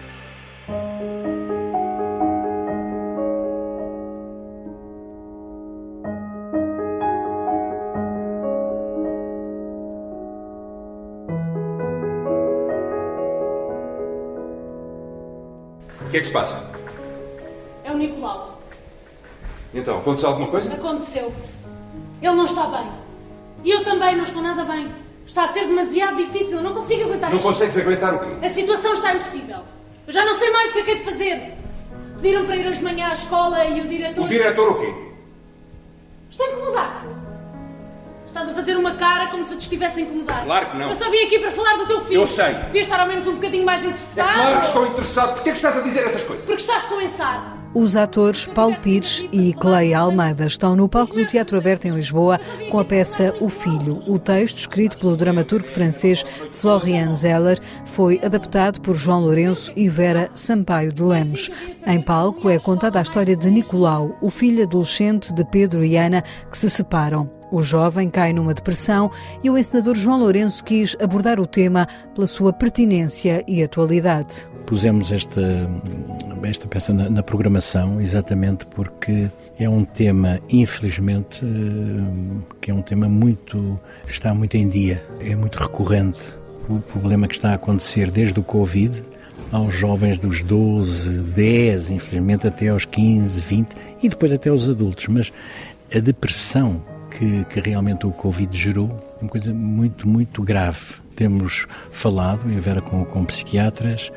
Que 16.18 16.20
é 16.20 16.20
que 16.20 16.26
se 16.26 16.32
passa? 16.32 16.70
É 17.84 17.92
o 17.92 17.96
Nicolau. 17.96 18.60
Então, 19.72 19.98
aconteceu 19.98 20.30
alguma 20.30 20.48
coisa? 20.48 20.72
Aconteceu. 20.72 21.32
Ele 22.20 22.34
não 22.34 22.44
está 22.44 22.64
bem. 22.66 22.86
E 23.64 23.70
eu 23.70 23.84
também 23.84 24.16
não 24.16 24.24
estou 24.24 24.42
nada 24.42 24.64
bem. 24.64 24.90
Está 25.26 25.44
a 25.44 25.48
ser 25.48 25.66
demasiado 25.66 26.16
difícil. 26.16 26.56
Eu 26.56 26.62
não 26.62 26.74
consigo 26.74 27.04
aguentar 27.04 27.30
Não 27.30 27.36
isto. 27.36 27.46
consegues 27.46 27.78
aguentar 27.78 28.14
o 28.14 28.18
quê? 28.18 28.46
A 28.46 28.48
situação 28.48 28.94
está 28.94 29.14
impossível. 29.14 29.58
Eu 30.06 30.12
já 30.12 30.24
não 30.24 30.38
sei 30.38 30.50
mais 30.50 30.70
o 30.70 30.74
que 30.74 30.80
é 30.80 30.82
que 30.84 30.90
é 30.90 30.94
de 30.96 31.04
fazer. 31.04 31.52
Pediram 32.16 32.46
para 32.46 32.56
ir 32.56 32.66
hoje 32.66 32.78
de 32.78 32.84
manhã 32.84 33.08
à 33.08 33.12
escola 33.12 33.64
e 33.64 33.80
o 33.80 33.86
diretor. 33.86 34.24
O 34.24 34.28
diretor 34.28 34.68
o 34.70 34.80
quê? 34.80 35.07
Estás 38.38 38.50
a 38.50 38.54
fazer 38.54 38.76
uma 38.76 38.92
cara 38.94 39.26
como 39.26 39.44
se 39.44 39.52
eu 39.52 39.58
te 39.58 39.62
estivesse 39.62 39.98
a 39.98 40.02
incomodar. 40.04 40.44
Claro 40.44 40.70
que 40.70 40.76
não. 40.78 40.90
Eu 40.90 40.94
só 40.94 41.10
vim 41.10 41.24
aqui 41.24 41.40
para 41.40 41.50
falar 41.50 41.76
do 41.76 41.86
teu 41.86 42.00
filho. 42.02 42.20
Eu 42.20 42.26
sei. 42.26 42.54
Devias 42.54 42.86
estar 42.86 43.00
ao 43.00 43.08
menos 43.08 43.26
um 43.26 43.34
bocadinho 43.34 43.64
mais 43.64 43.82
É 43.82 43.88
interessado. 43.88 44.32
claro 44.32 44.60
que 44.60 44.66
estou 44.68 44.86
interessado. 44.86 45.34
Porquê 45.34 45.48
é 45.48 45.52
que 45.52 45.58
estás 45.58 45.76
a 45.76 45.80
dizer 45.80 46.04
essas 46.04 46.22
coisas? 46.22 46.44
Porque 46.44 46.60
estás 46.60 46.84
com 46.84 47.00
ensado. 47.00 47.58
Os 47.74 47.96
atores 47.96 48.46
Paulo 48.46 48.76
Pires 48.80 49.26
e 49.32 49.52
Cleia 49.54 49.98
Almeida 49.98 50.46
estão 50.46 50.76
no 50.76 50.88
palco 50.88 51.16
do 51.16 51.26
Teatro 51.26 51.58
Aberto 51.58 51.86
em 51.86 51.90
Lisboa 51.90 52.38
com 52.70 52.78
a 52.78 52.84
peça 52.84 53.34
O 53.40 53.48
Filho. 53.48 54.00
O 54.06 54.20
texto, 54.20 54.58
escrito 54.58 54.96
pelo 54.98 55.16
dramaturgo 55.16 55.68
francês 55.68 56.24
Florian 56.52 57.16
Zeller, 57.16 57.58
foi 57.86 58.20
adaptado 58.24 58.80
por 58.80 58.94
João 58.94 59.22
Lourenço 59.22 59.72
e 59.74 59.88
Vera 59.88 60.30
Sampaio 60.36 60.92
de 60.92 61.02
Lemos. 61.02 61.50
Em 61.84 62.00
palco 62.00 62.48
é 62.48 62.58
contada 62.60 63.00
a 63.00 63.02
história 63.02 63.34
de 63.34 63.50
Nicolau, 63.50 64.16
o 64.22 64.30
filho 64.30 64.62
adolescente 64.62 65.34
de 65.34 65.44
Pedro 65.44 65.84
e 65.84 65.96
Ana, 65.96 66.22
que 66.48 66.56
se 66.56 66.70
separam. 66.70 67.37
O 67.50 67.62
jovem 67.62 68.10
cai 68.10 68.32
numa 68.32 68.52
depressão 68.52 69.10
e 69.42 69.48
o 69.48 69.56
encenador 69.56 69.94
João 69.94 70.18
Lourenço 70.18 70.62
quis 70.62 70.96
abordar 71.00 71.40
o 71.40 71.46
tema 71.46 71.88
pela 72.14 72.26
sua 72.26 72.52
pertinência 72.52 73.42
e 73.46 73.62
atualidade. 73.62 74.46
Pusemos 74.66 75.12
esta, 75.12 75.40
esta 76.42 76.66
peça 76.66 76.92
na, 76.92 77.08
na 77.08 77.22
programação 77.22 78.00
exatamente 78.00 78.66
porque 78.66 79.30
é 79.58 79.68
um 79.68 79.84
tema, 79.84 80.38
infelizmente, 80.50 81.40
eh, 81.42 82.44
que 82.60 82.70
é 82.70 82.74
um 82.74 82.82
tema 82.82 83.08
muito. 83.08 83.80
está 84.06 84.34
muito 84.34 84.56
em 84.56 84.68
dia, 84.68 85.02
é 85.20 85.34
muito 85.34 85.56
recorrente. 85.56 86.36
O 86.68 86.80
problema 86.80 87.26
que 87.26 87.34
está 87.34 87.52
a 87.52 87.54
acontecer 87.54 88.10
desde 88.10 88.38
o 88.38 88.42
Covid 88.42 89.02
aos 89.50 89.74
jovens 89.74 90.18
dos 90.18 90.42
12, 90.42 91.20
10, 91.20 91.90
infelizmente 91.90 92.46
até 92.46 92.68
aos 92.68 92.84
15, 92.84 93.40
20 93.40 93.68
e 94.02 94.08
depois 94.10 94.32
até 94.32 94.50
aos 94.50 94.68
adultos. 94.68 95.06
Mas 95.08 95.32
a 95.94 95.98
depressão 95.98 96.82
que, 97.18 97.44
que 97.46 97.60
realmente 97.60 98.06
o 98.06 98.12
Covid 98.12 98.56
gerou 98.56 99.04
é 99.18 99.24
uma 99.24 99.30
coisa 99.30 99.52
muito, 99.52 100.08
muito 100.08 100.42
grave. 100.42 100.94
Temos 101.16 101.66
falado, 101.90 102.48
em 102.48 102.60
Vera, 102.60 102.80
com, 102.80 103.04
com 103.04 103.24
psiquiatras 103.24 104.12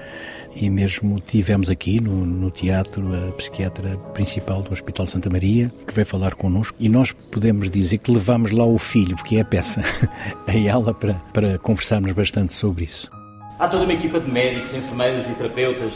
e 0.55 0.70
mesmo 0.70 1.20
tivemos 1.20 1.70
aqui 1.70 2.00
no, 2.00 2.25
no, 2.25 2.51
teatro 2.51 3.03
a 3.15 3.31
psiquiatra 3.31 3.98
principal 4.13 4.62
do 4.62 4.72
Hospital 4.72 5.08
Santa 5.08 5.29
Maria, 5.29 5.72
que 5.88 5.93
veio 5.93 6.05
falar 6.05 6.36
connosco, 6.36 6.75
e 6.79 6.88
nós 6.89 7.12
podemos 7.12 7.70
dizer 7.70 7.98
que 7.98 8.12
levamos 8.12 8.51
lá 8.51 8.65
o 8.65 8.77
filho, 8.77 9.15
porque 9.15 9.38
é 9.38 9.41
a 9.41 9.46
peça, 9.46 9.81
a 10.46 10.55
ela, 10.55 10.93
para, 10.93 11.15
para 11.34 11.58
conversarmos 11.58 12.12
bastante 12.12 12.53
sobre 12.53 12.84
isso. 12.84 13.10
Há 13.58 13.67
toda 13.67 13.86
uma 13.86 13.93
equipa 13.93 14.20
de 14.20 14.29
médicos, 14.29 14.75
enfermeiros 14.75 15.27
e 15.27 15.34
terapeutas. 15.34 15.93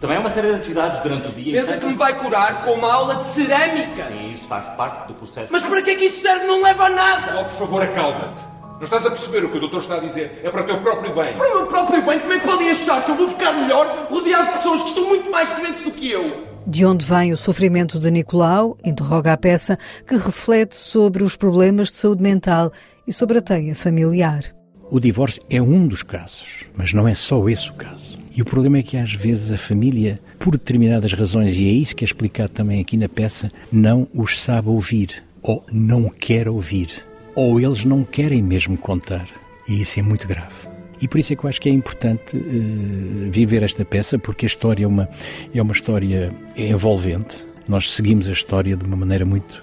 Também 0.00 0.16
há 0.16 0.20
uma 0.20 0.30
série 0.30 0.48
de 0.48 0.54
atividades 0.56 1.00
durante 1.02 1.28
o 1.28 1.32
dia. 1.32 1.52
Pensa 1.52 1.64
Portanto, 1.64 1.80
que 1.80 1.86
me 1.86 1.94
vai 1.94 2.18
curar 2.18 2.64
com 2.64 2.72
uma 2.72 2.92
aula 2.92 3.16
de 3.16 3.24
cerâmica? 3.24 4.06
Sim, 4.08 4.32
isso 4.32 4.44
faz 4.46 4.68
parte 4.70 5.08
do 5.08 5.14
processo. 5.14 5.48
Mas 5.50 5.62
para 5.62 5.82
que 5.82 5.90
é 5.90 5.94
que 5.94 6.04
isso 6.04 6.20
serve? 6.20 6.46
Não 6.46 6.62
leva 6.62 6.84
a 6.84 6.90
nada! 6.90 7.40
Oh, 7.40 7.44
por 7.44 7.58
favor, 7.58 7.82
acalma-te. 7.82 8.56
Não 8.76 8.84
estás 8.84 9.06
a 9.06 9.10
perceber 9.10 9.42
o 9.44 9.50
que 9.50 9.56
o 9.56 9.60
doutor 9.60 9.80
está 9.80 9.94
a 9.94 10.00
dizer? 10.00 10.42
É 10.44 10.50
para 10.50 10.60
o 10.60 10.64
teu 10.64 10.78
próprio 10.78 11.14
bem. 11.14 11.34
Para 11.34 11.50
o 11.50 11.54
meu 11.60 11.66
próprio 11.66 12.02
bem, 12.02 12.18
como 12.20 12.32
é 12.34 12.38
que 12.38 12.46
podem 12.46 12.70
achar 12.70 13.02
que 13.04 13.10
eu 13.10 13.14
vou 13.14 13.28
ficar 13.28 13.52
melhor 13.54 14.06
rodeado 14.10 14.52
de 14.52 14.58
pessoas 14.58 14.82
que 14.82 14.88
estão 14.90 15.08
muito 15.08 15.30
mais 15.30 15.50
doentes 15.56 15.82
do 15.82 15.90
que 15.90 16.10
eu? 16.10 16.46
De 16.66 16.84
onde 16.84 17.06
vem 17.06 17.32
o 17.32 17.36
sofrimento 17.36 17.98
de 17.98 18.10
Nicolau? 18.10 18.76
Interroga 18.84 19.32
a 19.32 19.36
peça, 19.36 19.78
que 20.06 20.16
reflete 20.16 20.76
sobre 20.76 21.24
os 21.24 21.36
problemas 21.36 21.88
de 21.88 21.96
saúde 21.96 22.22
mental 22.22 22.70
e 23.06 23.12
sobre 23.14 23.38
a 23.38 23.40
teia 23.40 23.74
familiar. 23.74 24.55
O 24.88 25.00
divórcio 25.00 25.42
é 25.50 25.60
um 25.60 25.86
dos 25.86 26.04
casos, 26.04 26.64
mas 26.76 26.92
não 26.92 27.08
é 27.08 27.14
só 27.14 27.48
esse 27.48 27.68
o 27.68 27.74
caso. 27.74 28.18
E 28.36 28.40
o 28.40 28.44
problema 28.44 28.78
é 28.78 28.82
que 28.82 28.96
às 28.96 29.12
vezes 29.12 29.50
a 29.50 29.58
família, 29.58 30.20
por 30.38 30.52
determinadas 30.52 31.12
razões, 31.12 31.58
e 31.58 31.66
é 31.66 31.72
isso 31.72 31.96
que 31.96 32.04
é 32.04 32.06
explicado 32.06 32.50
também 32.50 32.80
aqui 32.80 32.96
na 32.96 33.08
peça, 33.08 33.50
não 33.72 34.06
os 34.14 34.38
sabe 34.38 34.68
ouvir, 34.68 35.24
ou 35.42 35.64
não 35.72 36.08
quer 36.08 36.48
ouvir, 36.48 36.88
ou 37.34 37.58
eles 37.58 37.84
não 37.84 38.04
querem 38.04 38.42
mesmo 38.42 38.76
contar. 38.76 39.26
E 39.68 39.80
isso 39.80 39.98
é 39.98 40.02
muito 40.02 40.28
grave. 40.28 40.54
E 41.00 41.08
por 41.08 41.18
isso 41.18 41.32
é 41.32 41.36
que 41.36 41.44
eu 41.44 41.48
acho 41.48 41.60
que 41.60 41.68
é 41.68 41.72
importante 41.72 42.36
uh, 42.36 43.30
viver 43.30 43.64
esta 43.64 43.84
peça, 43.84 44.18
porque 44.18 44.46
a 44.46 44.48
história 44.48 44.84
é 44.84 44.86
uma, 44.86 45.08
é 45.52 45.60
uma 45.60 45.72
história 45.72 46.30
envolvente. 46.56 47.44
Nós 47.66 47.92
seguimos 47.92 48.28
a 48.28 48.32
história 48.32 48.76
de 48.76 48.84
uma 48.84 48.96
maneira 48.96 49.24
muito 49.24 49.62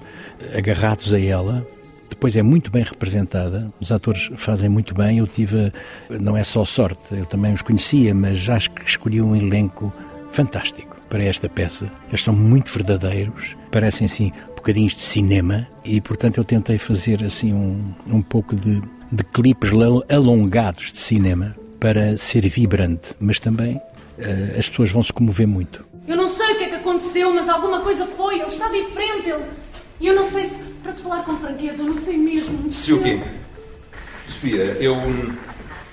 agarrados 0.53 1.13
a 1.13 1.19
ela, 1.19 1.65
depois 2.13 2.37
é 2.37 2.41
muito 2.41 2.71
bem 2.71 2.83
representada, 2.83 3.71
os 3.79 3.91
atores 3.91 4.29
fazem 4.35 4.69
muito 4.69 4.93
bem. 4.93 5.19
Eu 5.19 5.27
tive, 5.27 5.71
não 6.09 6.37
é 6.37 6.43
só 6.43 6.63
sorte, 6.63 7.13
eu 7.15 7.25
também 7.25 7.53
os 7.53 7.61
conhecia, 7.61 8.13
mas 8.13 8.47
acho 8.49 8.71
que 8.71 8.83
escolhi 8.87 9.21
um 9.21 9.35
elenco 9.35 9.93
fantástico 10.31 10.95
para 11.09 11.23
esta 11.23 11.47
peça. 11.47 11.91
Eles 12.07 12.23
são 12.23 12.33
muito 12.33 12.71
verdadeiros, 12.71 13.55
parecem 13.71 14.05
assim 14.05 14.31
bocadinhos 14.55 14.95
de 14.95 15.01
cinema 15.01 15.67
e, 15.83 15.99
portanto, 15.99 16.37
eu 16.37 16.45
tentei 16.45 16.77
fazer 16.77 17.23
assim 17.23 17.53
um, 17.53 17.93
um 18.07 18.21
pouco 18.21 18.55
de, 18.55 18.81
de 19.11 19.23
clipes 19.25 19.71
alongados 20.09 20.93
de 20.93 21.01
cinema 21.01 21.53
para 21.79 22.17
ser 22.17 22.47
vibrante, 22.47 23.13
mas 23.19 23.39
também 23.39 23.75
uh, 23.75 24.57
as 24.57 24.69
pessoas 24.69 24.89
vão 24.89 25.03
se 25.03 25.11
comover 25.11 25.45
muito. 25.45 25.85
Eu 26.07 26.15
não 26.15 26.29
sei 26.29 26.53
o 26.53 26.57
que 26.57 26.63
é 26.63 26.69
que 26.69 26.75
aconteceu. 26.75 27.33
mas 27.33 27.49
alguma 27.49 27.81
coisa 27.81 28.05
foi. 28.05 28.39
Ele 28.39 28.49
está 28.49 28.69
diferente. 28.69 29.29
Ele... 29.29 29.43
Eu 30.01 30.15
não 30.15 30.29
sei 30.29 30.45
se. 30.45 30.57
Para 30.83 30.91
te 30.91 31.01
falar 31.01 31.23
com 31.23 31.37
franqueza, 31.37 31.81
eu 31.81 31.85
não 31.85 32.01
sei 32.01 32.17
mesmo. 32.17 32.69
Se 32.69 32.91
o 32.91 33.01
quê? 33.01 33.21
Sofia, 34.27 34.77
eu. 34.81 34.95
O 34.95 35.35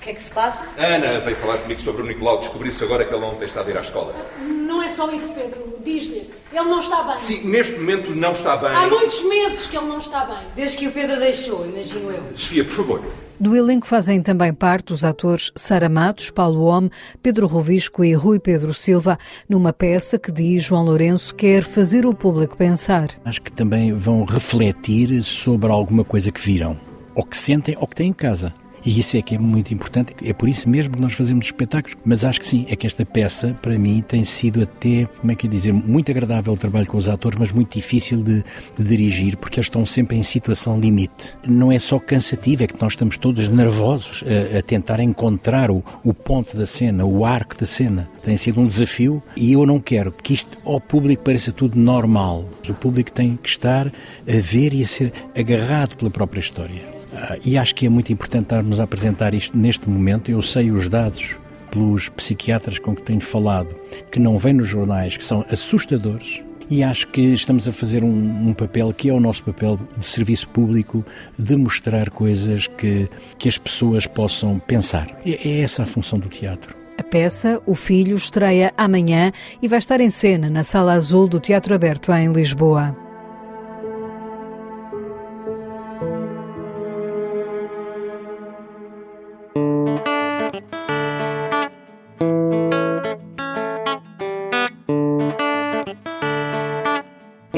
que 0.01 0.09
é 0.09 0.13
que 0.13 0.21
se 0.21 0.31
passa? 0.31 0.65
Ana 0.77 1.19
veio 1.21 1.37
falar 1.37 1.59
comigo 1.59 1.79
sobre 1.79 2.01
o 2.01 2.05
Nicolau. 2.05 2.39
Descobri-se 2.39 2.83
agora 2.83 3.05
que 3.05 3.13
ele 3.13 3.21
não 3.21 3.35
tem 3.35 3.47
estado 3.47 3.67
a 3.67 3.71
ir 3.71 3.77
à 3.77 3.81
escola. 3.81 4.13
Não 4.41 4.83
é 4.83 4.89
só 4.89 5.09
isso, 5.11 5.31
Pedro. 5.31 5.77
Diz-lhe. 5.81 6.29
Ele 6.51 6.65
não 6.65 6.79
está 6.81 7.03
bem. 7.03 7.17
Sim, 7.17 7.47
neste 7.47 7.73
momento 7.77 8.13
não 8.13 8.33
está 8.33 8.57
bem. 8.57 8.71
Há 8.71 8.87
muitos 8.87 9.23
meses 9.23 9.67
que 9.67 9.77
ele 9.77 9.85
não 9.85 9.99
está 9.99 10.25
bem. 10.25 10.39
Desde 10.55 10.77
que 10.77 10.87
o 10.87 10.91
Pedro 10.91 11.19
deixou, 11.19 11.65
imagino 11.65 12.11
eu. 12.11 12.23
Sofia, 12.35 12.65
por 12.65 12.73
favor. 12.73 13.01
Do 13.41 13.55
elenco 13.55 13.87
fazem 13.87 14.21
também 14.21 14.53
parte 14.53 14.93
os 14.93 15.03
atores 15.03 15.51
Sara 15.55 15.89
Matos, 15.89 16.29
Paulo 16.29 16.61
Homme, 16.61 16.91
Pedro 17.23 17.47
Rovisco 17.47 18.05
e 18.05 18.13
Rui 18.13 18.37
Pedro 18.37 18.71
Silva, 18.71 19.17
numa 19.49 19.73
peça 19.73 20.19
que 20.19 20.31
diz 20.31 20.61
João 20.61 20.85
Lourenço 20.85 21.33
quer 21.33 21.63
fazer 21.63 22.05
o 22.05 22.13
público 22.13 22.55
pensar. 22.55 23.07
Acho 23.25 23.41
que 23.41 23.51
também 23.51 23.93
vão 23.93 24.25
refletir 24.25 25.23
sobre 25.23 25.71
alguma 25.71 26.03
coisa 26.03 26.31
que 26.31 26.39
viram, 26.39 26.79
ou 27.15 27.25
que 27.25 27.35
sentem, 27.35 27.75
ou 27.79 27.87
que 27.87 27.95
têm 27.95 28.09
em 28.09 28.13
casa. 28.13 28.53
E 28.85 28.99
isso 28.99 29.17
é 29.17 29.21
que 29.21 29.35
é 29.35 29.37
muito 29.37 29.73
importante. 29.73 30.13
É 30.23 30.33
por 30.33 30.49
isso 30.49 30.67
mesmo 30.67 30.95
que 30.95 31.01
nós 31.01 31.13
fazemos 31.13 31.47
espetáculos. 31.47 31.97
Mas 32.03 32.23
acho 32.23 32.39
que 32.39 32.45
sim, 32.45 32.65
é 32.69 32.75
que 32.75 32.87
esta 32.87 33.05
peça, 33.05 33.55
para 33.61 33.77
mim, 33.77 34.03
tem 34.05 34.23
sido 34.23 34.63
até, 34.63 35.07
como 35.19 35.31
é 35.31 35.35
que 35.35 35.47
é 35.47 35.49
dizer, 35.49 35.71
muito 35.71 36.11
agradável 36.11 36.53
o 36.53 36.57
trabalho 36.57 36.87
com 36.87 36.97
os 36.97 37.07
atores, 37.07 37.37
mas 37.39 37.51
muito 37.51 37.73
difícil 37.75 38.23
de, 38.23 38.43
de 38.77 38.83
dirigir, 38.83 39.37
porque 39.37 39.59
eles 39.59 39.67
estão 39.67 39.85
sempre 39.85 40.17
em 40.17 40.23
situação 40.23 40.79
limite. 40.79 41.37
Não 41.47 41.71
é 41.71 41.79
só 41.79 41.99
cansativo, 41.99 42.63
é 42.63 42.67
que 42.67 42.81
nós 42.81 42.93
estamos 42.93 43.17
todos 43.17 43.47
nervosos 43.47 44.23
a, 44.53 44.59
a 44.59 44.61
tentar 44.61 44.99
encontrar 44.99 45.69
o, 45.69 45.83
o 46.03 46.13
ponto 46.13 46.57
da 46.57 46.65
cena, 46.65 47.05
o 47.05 47.25
arco 47.25 47.57
da 47.57 47.65
cena. 47.65 48.09
Tem 48.23 48.37
sido 48.37 48.59
um 48.59 48.67
desafio 48.67 49.21
e 49.35 49.53
eu 49.53 49.65
não 49.65 49.79
quero 49.79 50.11
que 50.11 50.33
isto 50.33 50.57
ao 50.63 50.79
público 50.79 51.23
pareça 51.23 51.51
tudo 51.51 51.77
normal. 51.77 52.45
O 52.67 52.73
público 52.73 53.11
tem 53.11 53.37
que 53.41 53.49
estar 53.49 53.87
a 53.87 54.41
ver 54.41 54.73
e 54.73 54.83
a 54.83 54.87
ser 54.87 55.13
agarrado 55.35 55.95
pela 55.97 56.09
própria 56.09 56.39
história. 56.39 57.00
Ah, 57.13 57.37
e 57.43 57.57
acho 57.57 57.75
que 57.75 57.85
é 57.85 57.89
muito 57.89 58.11
importante 58.11 58.43
estarmos 58.43 58.79
a 58.79 58.83
apresentar 58.83 59.33
isto 59.33 59.57
neste 59.57 59.89
momento. 59.89 60.31
Eu 60.31 60.41
sei 60.41 60.71
os 60.71 60.87
dados 60.87 61.35
pelos 61.71 62.09
psiquiatras 62.09 62.77
com 62.77 62.95
que 62.95 63.01
tenho 63.01 63.21
falado, 63.21 63.75
que 64.11 64.19
não 64.19 64.37
vêm 64.37 64.53
nos 64.53 64.67
jornais, 64.67 65.15
que 65.17 65.23
são 65.23 65.45
assustadores. 65.49 66.41
E 66.69 66.83
acho 66.83 67.07
que 67.07 67.21
estamos 67.21 67.67
a 67.67 67.71
fazer 67.71 68.01
um, 68.01 68.49
um, 68.49 68.53
papel 68.53 68.93
que 68.93 69.09
é 69.09 69.13
o 69.13 69.19
nosso 69.19 69.43
papel 69.43 69.77
de 69.97 70.05
serviço 70.05 70.47
público, 70.47 71.05
de 71.37 71.55
mostrar 71.57 72.09
coisas 72.09 72.67
que, 72.67 73.09
que 73.37 73.49
as 73.49 73.57
pessoas 73.57 74.07
possam 74.07 74.57
pensar. 74.57 75.19
É, 75.25 75.49
é 75.49 75.61
essa 75.61 75.83
a 75.83 75.85
função 75.85 76.17
do 76.17 76.29
teatro. 76.29 76.73
A 76.97 77.03
peça, 77.03 77.61
O 77.65 77.75
Filho, 77.75 78.15
estreia 78.15 78.71
amanhã 78.77 79.33
e 79.61 79.67
vai 79.67 79.79
estar 79.79 79.99
em 79.99 80.09
cena 80.09 80.49
na 80.49 80.63
Sala 80.63 80.93
Azul 80.93 81.27
do 81.27 81.39
Teatro 81.39 81.73
Aberto 81.73 82.11
em 82.13 82.31
Lisboa. 82.31 82.95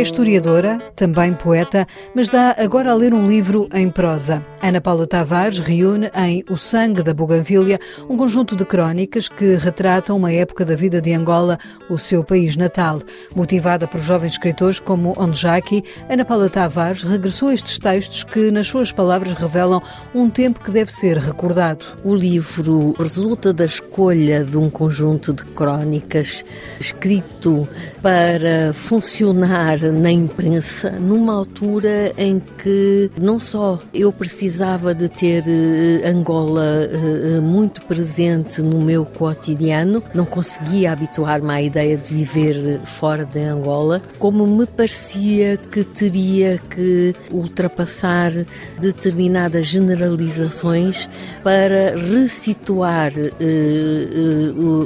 Historiadora, 0.04 0.78
também 0.96 1.34
poeta, 1.34 1.88
mas 2.14 2.30
dá 2.30 2.56
agora 2.60 2.92
a 2.92 2.96
ler 2.96 3.14
um 3.14 3.28
livro 3.28 3.68
em 3.74 3.90
prosa. 3.90 4.46
Ana 4.62 4.80
Paula 4.80 5.08
Tavares 5.08 5.60
reúne 5.60 6.12
em 6.16 6.44
O 6.50 6.58
Sangue 6.58 7.02
da 7.02 7.14
Buganvília 7.14 7.80
um 8.10 8.16
conjunto 8.16 8.56
de 8.56 8.66
crónicas 8.66 9.28
que 9.28 9.56
retratam 9.56 10.16
uma 10.16 10.32
época 10.32 10.64
da 10.64 10.76
vida 10.76 11.02
de 11.02 11.12
Angola, 11.12 11.58
o 11.90 11.98
seu 11.98 12.24
país 12.24 12.56
natal. 12.56 13.02
Motivada 13.36 13.88
por 13.88 14.00
jovens 14.00 14.34
escritores 14.34 14.80
como 14.80 15.14
Onjaki, 15.18 15.84
Ana 16.10 16.24
Paula 16.24 16.50
Tavares 16.50 17.04
regressou 17.04 17.50
a 17.50 17.54
estes 17.54 17.80
textos 17.80 18.24
que, 18.24 18.52
nas 18.52 18.68
suas 18.68 18.92
palavras, 18.92 19.34
revelam 19.34 19.82
um 20.14 20.30
tempo 20.30 20.60
que 20.60 20.72
deve 20.72 20.92
ser 20.92 21.18
recordado. 21.18 21.86
O 22.04 22.14
livro 22.14 22.94
resulta 23.00 23.52
da 23.52 23.66
escolha 23.66 24.44
de 24.44 24.58
um 24.58 24.70
conjunto 24.70 25.34
de 25.34 25.44
crónicas 25.46 26.46
escrito 26.80 27.68
para 28.02 28.74
funcionar 28.74 29.78
na 29.94 30.12
imprensa 30.12 30.92
numa 30.92 31.34
altura 31.34 32.14
em 32.18 32.42
que 32.62 33.12
não 33.20 33.40
só 33.40 33.80
eu 33.94 34.12
precisava 34.12 34.94
de 34.94 35.10
ter 35.10 35.44
uh, 35.44 36.08
Angola 36.08 36.88
uh, 36.88 37.42
muito 37.42 37.82
presente 37.84 38.62
no 38.62 38.82
meu 38.82 39.06
cotidiano, 39.06 40.04
não 40.14 40.26
conseguia 40.26 40.92
habituar-me 40.92 41.52
à 41.52 41.62
ideia 41.62 41.98
de 41.98 42.14
viver 42.14 42.80
fora 42.86 43.26
de 43.26 43.40
Angola, 43.40 44.02
como 44.20 44.46
me 44.46 44.66
parecia 44.66 45.58
que 45.58 45.84
teria 45.84 46.60
que 46.70 47.14
ultrapassar 47.32 48.32
determinadas 48.80 49.68
generalizações 49.68 51.10
para 51.44 51.96
resituar 51.96 53.12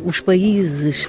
os 0.06 0.20
países 0.20 1.08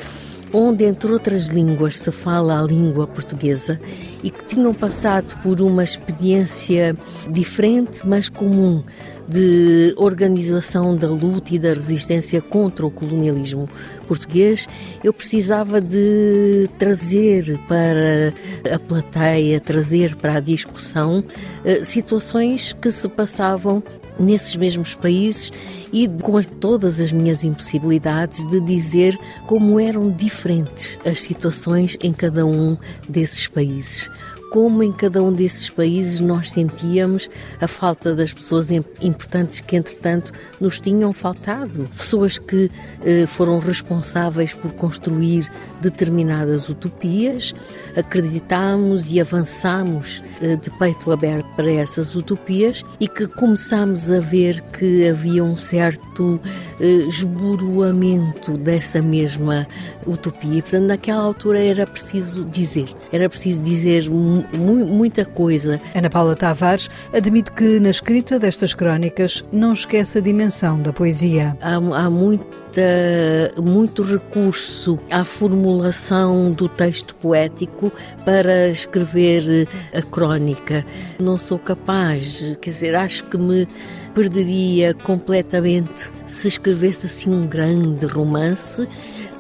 onde, 0.53 0.85
entre 0.85 1.13
outras 1.13 1.47
línguas, 1.47 1.99
se 1.99 2.11
fala 2.11 2.61
a 2.61 2.63
língua 2.63 3.07
portuguesa 3.07 3.81
e 4.23 4.31
que 4.31 4.45
tinham 4.45 4.75
passado 4.75 5.41
por 5.43 5.61
uma 5.61 5.85
experiência 5.85 6.97
diferente, 7.31 8.01
mas 8.05 8.29
comum, 8.29 8.83
de 9.29 9.93
organização 9.99 10.97
da 10.97 11.09
luta 11.09 11.55
e 11.55 11.59
da 11.59 11.75
resistência 11.75 12.41
contra 12.41 12.87
o 12.87 12.91
colonialismo 12.91 13.69
português, 14.07 14.67
eu 15.05 15.13
precisava 15.13 15.81
de 15.83 16.69
trazer 16.79 17.59
para 17.69 18.33
a 18.75 18.79
plateia, 18.79 19.61
trazer 19.61 20.17
para 20.17 20.37
a 20.37 20.41
discussão 20.41 21.23
eh, 21.63 21.85
situações 21.85 22.73
que 22.73 22.91
se 22.91 23.07
passavam 23.07 23.83
nesses 24.19 24.55
mesmos 24.57 24.95
países 24.95 25.53
e 25.93 26.09
com 26.09 26.43
todas 26.43 27.01
as 27.01 27.13
minhas 27.13 27.45
impossibilidades 27.45 28.47
de 28.47 28.61
dizer 28.61 29.19
como 29.47 29.79
eram 29.79 30.11
diferentes 30.11 30.99
as 31.05 31.23
situações 31.23 31.97
em 32.03 32.13
cada 32.13 32.45
um 32.45 32.77
desses 33.09 33.47
países 33.47 34.11
como 34.51 34.83
em 34.83 34.93
cada 34.93 35.23
um 35.23 35.33
desses 35.33 35.69
países 35.69 36.21
nós 36.21 36.51
sentíamos 36.51 37.29
a 37.61 37.69
falta 37.69 38.15
das 38.15 38.33
pessoas 38.33 38.71
importantes 38.71 39.61
que, 39.61 39.77
entretanto, 39.77 40.33
nos 40.61 40.81
tinham 40.81 41.13
faltado. 41.13 41.89
Pessoas 41.97 42.39
que 42.39 42.71
eh, 43.05 43.27
foram 43.27 43.59
responsáveis 43.59 44.55
por 44.55 44.73
construir 44.73 45.51
determinadas 45.81 46.69
utopias, 46.69 47.55
acreditámos 47.97 49.13
e 49.13 49.21
avançámos 49.21 50.23
eh, 50.41 50.57
de 50.57 50.71
peito 50.79 51.11
aberto 51.13 51.47
para 51.57 51.71
essas 51.71 52.15
utopias 52.15 52.85
e 52.99 53.07
que 53.09 53.27
começámos 53.27 54.11
a 54.11 54.21
ver 54.21 54.61
que 54.63 55.09
havia 55.09 55.45
um 55.45 55.57
certo 55.57 56.41
eh, 56.81 57.07
esboroamento 57.09 58.57
dessa 58.59 59.01
mesma 59.03 59.67
utopia. 60.07 60.63
Portanto, 60.63 60.87
naquela 60.87 61.23
altura 61.23 61.63
era 61.63 61.87
preciso 61.87 62.45
dizer, 62.45 62.89
era 63.13 63.29
preciso 63.29 63.61
dizer 63.61 64.09
muita 64.57 65.25
coisa. 65.25 65.81
Ana 65.95 66.11
Paula 66.11 66.35
Tavares 66.35 66.91
admite 67.13 67.53
que 67.53 67.81
na 67.81 67.91
escrita 67.91 68.39
destas 68.39 68.75
crónicas 68.75 69.45
não 69.53 69.73
esquece 69.73 70.19
a 70.19 70.21
dimensão 70.21 70.81
da 70.81 70.93
poesia. 70.93 71.57
Há, 71.61 71.75
há 71.75 72.11
muito 72.11 74.03
recurso 74.03 74.99
à 75.11 75.25
formulação 75.25 76.53
do 76.53 76.69
texto 76.69 77.15
poético 77.17 77.93
para 78.25 78.69
escrever 78.69 79.69
a 79.95 80.03
crónica. 80.03 80.85
Não 81.19 81.37
sou 81.39 81.59
capaz, 81.59 82.41
quer 82.61 82.71
dizer, 82.71 82.95
acho 82.95 83.25
que 83.25 83.39
me 83.39 83.67
perderia 84.15 84.95
completamente 84.95 86.11
se 86.27 86.49
escrevesse 86.49 87.07
assim 87.07 87.31
um 87.31 87.47
grande 87.47 88.07
romance 88.07 88.89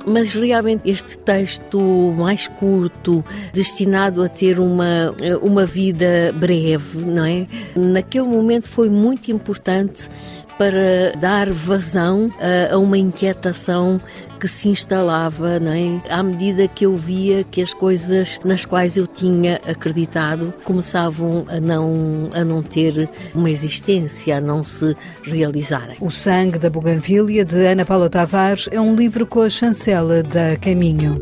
mas 0.08 0.34
realmente 0.34 0.88
este 0.88 1.18
texto 1.18 1.78
mais 2.16 2.46
curto, 2.46 3.24
destinado 3.52 4.22
a 4.22 4.28
ter 4.28 4.58
uma, 4.58 5.14
uma 5.42 5.64
vida 5.64 6.32
breve, 6.34 6.98
não 7.04 7.24
é? 7.24 7.46
Naquele 7.76 8.26
momento 8.26 8.68
foi 8.68 8.88
muito 8.88 9.30
importante 9.30 10.08
para 10.58 11.12
dar 11.18 11.50
vazão 11.50 12.32
a, 12.40 12.74
a 12.74 12.78
uma 12.78 12.98
inquietação 12.98 14.00
que 14.38 14.48
se 14.48 14.68
instalava, 14.68 15.58
não 15.58 15.72
é? 15.72 16.00
à 16.08 16.22
medida 16.22 16.68
que 16.68 16.86
eu 16.86 16.96
via 16.96 17.44
que 17.44 17.60
as 17.60 17.74
coisas 17.74 18.38
nas 18.44 18.64
quais 18.64 18.96
eu 18.96 19.06
tinha 19.06 19.60
acreditado 19.66 20.52
começavam 20.64 21.44
a 21.48 21.60
não, 21.60 22.30
a 22.32 22.44
não 22.44 22.62
ter 22.62 23.08
uma 23.34 23.50
existência, 23.50 24.38
a 24.38 24.40
não 24.40 24.64
se 24.64 24.96
realizarem. 25.22 25.96
O 26.00 26.10
Sangue 26.10 26.58
da 26.58 26.70
Buganvília, 26.70 27.44
de 27.44 27.66
Ana 27.66 27.84
Paula 27.84 28.08
Tavares, 28.08 28.68
é 28.70 28.80
um 28.80 28.94
livro 28.94 29.26
com 29.26 29.42
a 29.42 29.50
chancela 29.50 30.22
da 30.22 30.56
Caminho. 30.56 31.18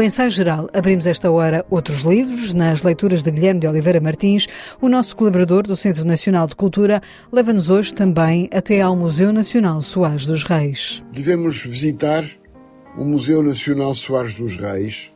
No 0.00 0.04
ensaio 0.06 0.30
geral, 0.30 0.70
abrimos 0.72 1.06
esta 1.06 1.30
hora 1.30 1.62
outros 1.68 2.04
livros. 2.04 2.54
Nas 2.54 2.82
leituras 2.82 3.22
de 3.22 3.30
Guilherme 3.30 3.60
de 3.60 3.66
Oliveira 3.66 4.00
Martins, 4.00 4.46
o 4.80 4.88
nosso 4.88 5.14
colaborador 5.14 5.66
do 5.66 5.76
Centro 5.76 6.06
Nacional 6.06 6.46
de 6.46 6.56
Cultura 6.56 7.02
leva-nos 7.30 7.68
hoje 7.68 7.92
também 7.92 8.48
até 8.50 8.80
ao 8.80 8.96
Museu 8.96 9.30
Nacional 9.30 9.82
Soares 9.82 10.24
dos 10.24 10.42
Reis. 10.42 11.02
Devemos 11.12 11.66
visitar 11.66 12.24
o 12.96 13.04
Museu 13.04 13.42
Nacional 13.42 13.92
Soares 13.92 14.36
dos 14.36 14.56
Reis, 14.56 15.14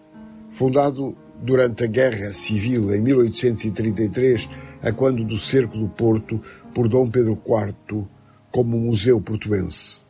fundado 0.50 1.16
durante 1.42 1.84
a 1.84 1.86
Guerra 1.86 2.34
Civil 2.34 2.94
em 2.94 3.00
1833, 3.00 4.50
a 4.82 4.92
quando 4.92 5.24
do 5.24 5.38
Cerco 5.38 5.78
do 5.78 5.88
Porto, 5.88 6.38
por 6.74 6.88
Dom 6.88 7.08
Pedro 7.08 7.40
IV, 7.42 8.04
como 8.50 8.78
Museu 8.78 9.18
Portuense. 9.18 10.02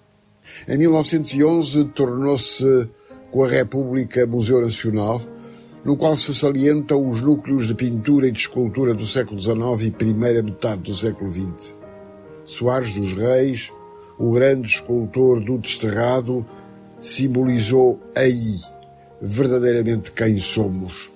Em 0.66 0.76
1911 0.76 1.84
tornou-se 1.94 2.88
com 3.34 3.42
a 3.42 3.48
República 3.48 4.24
Museu 4.28 4.60
Nacional, 4.60 5.20
no 5.84 5.96
qual 5.96 6.16
se 6.16 6.32
salientam 6.32 7.04
os 7.08 7.20
núcleos 7.20 7.66
de 7.66 7.74
pintura 7.74 8.28
e 8.28 8.30
de 8.30 8.38
escultura 8.38 8.94
do 8.94 9.04
século 9.04 9.40
XIX 9.40 9.88
e 9.88 9.90
primeira 9.90 10.40
metade 10.40 10.82
do 10.82 10.94
século 10.94 11.28
XX. 11.28 11.76
Soares 12.44 12.92
dos 12.92 13.12
Reis, 13.12 13.72
o 14.16 14.30
grande 14.30 14.68
escultor 14.68 15.40
do 15.40 15.58
desterrado, 15.58 16.46
simbolizou 16.96 18.00
aí 18.14 18.60
verdadeiramente 19.20 20.12
quem 20.12 20.38
somos. 20.38 21.10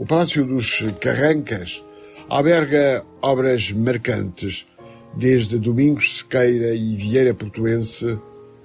O 0.00 0.04
Palácio 0.04 0.44
dos 0.44 0.84
Carrancas 1.00 1.80
alberga 2.28 3.04
obras 3.22 3.70
marcantes, 3.70 4.66
desde 5.14 5.60
Domingos 5.60 6.18
Sequeira 6.18 6.74
e 6.74 6.96
Vieira 6.96 7.32
Portuense 7.32 8.18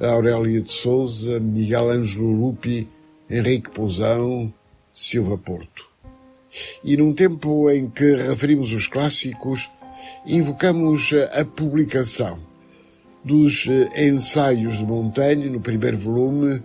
Aurélia 0.10 0.62
de 0.62 0.72
Souza, 0.72 1.40
Miguel 1.40 1.90
Ângelo 1.90 2.32
Lupi, 2.32 2.88
Henrique 3.30 3.70
Pousão, 3.70 4.52
Silva 4.94 5.38
Porto. 5.38 5.90
E 6.84 6.98
num 6.98 7.14
tempo 7.14 7.70
em 7.70 7.90
que 7.90 8.16
referimos 8.16 8.74
os 8.74 8.88
clássicos, 8.88 9.70
invocamos 10.26 11.12
a 11.34 11.46
publicação 11.46 12.40
dos 13.24 13.68
ensaios 13.96 14.78
de 14.78 14.86
Montaigne 14.86 15.50
no 15.50 15.62
primeiro 15.62 15.98
volume, 15.98 16.64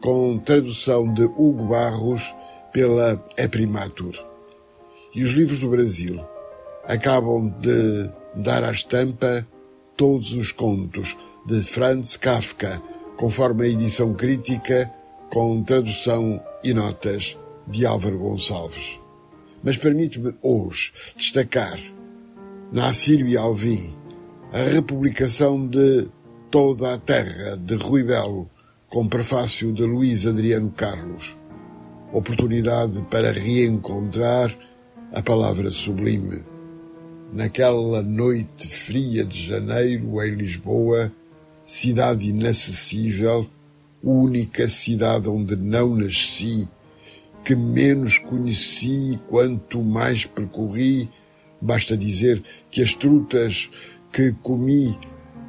com 0.00 0.38
tradução 0.38 1.12
de 1.12 1.22
Hugo 1.22 1.68
Barros 1.68 2.34
pela 2.72 3.24
Eprimatur. 3.38 4.14
E 5.14 5.22
os 5.22 5.30
livros 5.30 5.60
do 5.60 5.70
Brasil 5.70 6.20
acabam 6.86 7.48
de 7.60 8.10
dar 8.34 8.62
à 8.62 8.70
estampa 8.70 9.46
todos 9.96 10.34
os 10.34 10.52
contos 10.52 11.16
de 11.46 11.62
Franz 11.62 12.16
Kafka, 12.16 12.82
conforme 13.16 13.64
a 13.64 13.68
edição 13.68 14.14
crítica, 14.14 14.90
com 15.30 15.62
tradução 15.62 16.40
e 16.62 16.72
notas 16.72 17.36
de 17.66 17.84
Álvaro 17.84 18.18
Gonçalves. 18.18 18.98
Mas 19.62 19.76
permite-me 19.76 20.34
hoje 20.42 20.92
destacar, 21.16 21.78
na 22.72 22.88
Assírio 22.88 23.26
e 23.26 23.36
Alvim, 23.36 23.94
a 24.52 24.62
republicação 24.62 25.66
de 25.66 26.08
Toda 26.50 26.94
a 26.94 26.98
Terra, 26.98 27.56
de 27.56 27.74
Rui 27.74 28.04
Belo, 28.04 28.48
com 28.88 29.08
prefácio 29.08 29.72
de 29.72 29.82
Luís 29.82 30.26
Adriano 30.26 30.70
Carlos. 30.70 31.36
Oportunidade 32.12 33.02
para 33.10 33.32
reencontrar 33.32 34.56
a 35.12 35.20
palavra 35.20 35.70
sublime. 35.70 36.44
Naquela 37.32 38.02
noite 38.02 38.68
fria 38.68 39.24
de 39.24 39.42
janeiro 39.42 40.22
em 40.22 40.30
Lisboa, 40.30 41.10
cidade 41.64 42.28
inacessível, 42.28 43.46
única 44.02 44.68
cidade 44.68 45.28
onde 45.28 45.56
não 45.56 45.96
nasci, 45.96 46.68
que 47.44 47.54
menos 47.54 48.18
conheci 48.18 49.18
quanto 49.28 49.82
mais 49.82 50.24
percorri, 50.24 51.08
basta 51.60 51.96
dizer 51.96 52.42
que 52.70 52.82
as 52.82 52.94
trutas 52.94 53.70
que 54.12 54.32
comi 54.42 54.98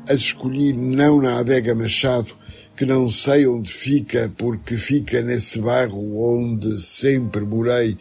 as 0.07 0.21
escolhi 0.21 0.71
não 0.71 1.21
na 1.21 1.39
adega 1.39 1.73
Machado, 1.73 2.35
que 2.75 2.85
não 2.85 3.09
sei 3.09 3.47
onde 3.47 3.71
fica, 3.71 4.31
porque 4.37 4.77
fica 4.77 5.21
nesse 5.21 5.59
bairro 5.59 6.19
onde 6.19 6.79
sempre 6.81 7.41
morei, 7.41 7.97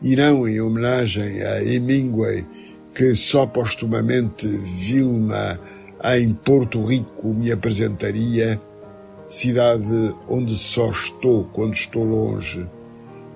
e 0.00 0.16
não 0.16 0.48
em 0.48 0.60
homenagem 0.60 1.42
a 1.42 1.62
Hemingway, 1.62 2.46
que 2.94 3.14
só 3.14 3.46
postumamente 3.46 4.46
Vilma 4.46 5.60
em 6.04 6.32
Porto 6.32 6.82
Rico 6.82 7.28
me 7.28 7.50
apresentaria, 7.50 8.60
cidade 9.28 10.14
onde 10.28 10.56
só 10.56 10.90
estou 10.90 11.44
quando 11.52 11.74
estou 11.74 12.04
longe 12.04 12.66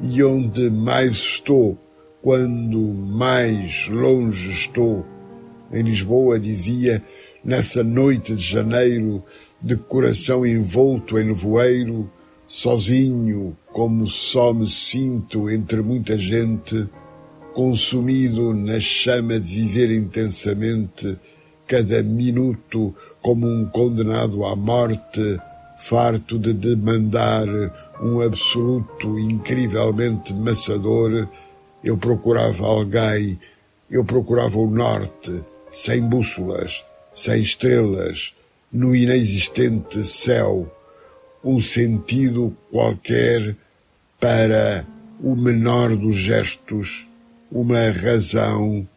e 0.01 0.23
onde 0.23 0.71
mais 0.71 1.13
estou 1.13 1.79
quando 2.23 2.79
mais 2.79 3.89
longe 3.89 4.51
estou. 4.51 5.05
Em 5.73 5.83
Lisboa, 5.83 6.39
dizia, 6.39 7.03
nessa 7.45 7.83
noite 7.83 8.35
de 8.35 8.45
janeiro, 8.45 9.23
de 9.63 9.77
coração 9.77 10.45
envolto 10.45 11.19
em 11.19 11.25
nevoeiro, 11.25 12.11
sozinho, 12.47 13.57
como 13.73 14.07
só 14.07 14.53
me 14.53 14.69
sinto 14.69 15.49
entre 15.49 15.81
muita 15.83 16.19
gente, 16.19 16.89
consumido 17.55 18.53
na 18.53 18.81
chama 18.81 19.39
de 19.39 19.55
viver 19.55 19.91
intensamente, 19.93 21.19
cada 21.71 22.03
minuto 22.03 22.93
como 23.23 23.47
um 23.47 23.65
condenado 23.65 24.45
à 24.45 24.57
morte, 24.57 25.41
farto 25.79 26.37
de 26.37 26.53
demandar 26.53 27.47
um 28.03 28.21
absoluto 28.21 29.17
incrivelmente 29.21 30.35
maçador, 30.35 31.29
eu 31.85 31.97
procurava 31.97 32.67
alguém, 32.67 33.39
eu 33.89 34.05
procurava 34.05 34.59
o 34.59 34.69
norte, 34.69 35.45
sem 35.71 36.03
bússolas, 36.03 36.85
sem 37.15 37.41
estrelas, 37.41 38.35
no 38.73 38.93
inexistente 38.93 40.05
céu, 40.05 40.69
um 41.45 41.61
sentido 41.61 42.53
qualquer 42.69 43.55
para 44.19 44.85
o 45.23 45.37
menor 45.37 45.95
dos 45.95 46.17
gestos, 46.17 47.07
uma 47.49 47.91
razão, 47.91 48.89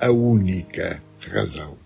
a 0.00 0.10
única 0.10 1.02
razão. 1.20 1.85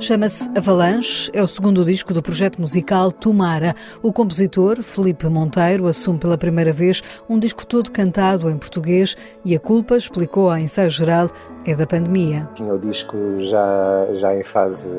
Chama-se 0.00 0.50
Avalanche, 0.56 1.30
é 1.32 1.40
o 1.40 1.46
segundo 1.46 1.84
disco 1.84 2.12
do 2.12 2.20
projeto 2.20 2.60
musical 2.60 3.12
Tomara. 3.12 3.76
O 4.02 4.12
compositor, 4.12 4.82
Felipe 4.82 5.28
Monteiro, 5.28 5.86
assume 5.86 6.18
pela 6.18 6.36
primeira 6.36 6.72
vez 6.72 7.00
um 7.28 7.38
disco 7.38 7.64
todo 7.64 7.92
cantado 7.92 8.50
em 8.50 8.58
português 8.58 9.16
e 9.44 9.54
a 9.54 9.60
culpa, 9.60 9.96
explicou 9.96 10.50
à 10.50 10.60
ensaio 10.60 10.90
geral, 10.90 11.30
é 11.64 11.76
da 11.76 11.86
pandemia. 11.86 12.48
Tinha 12.54 12.74
o 12.74 12.78
disco 12.78 13.16
já, 13.38 14.08
já 14.12 14.36
em 14.36 14.42
fase 14.42 14.92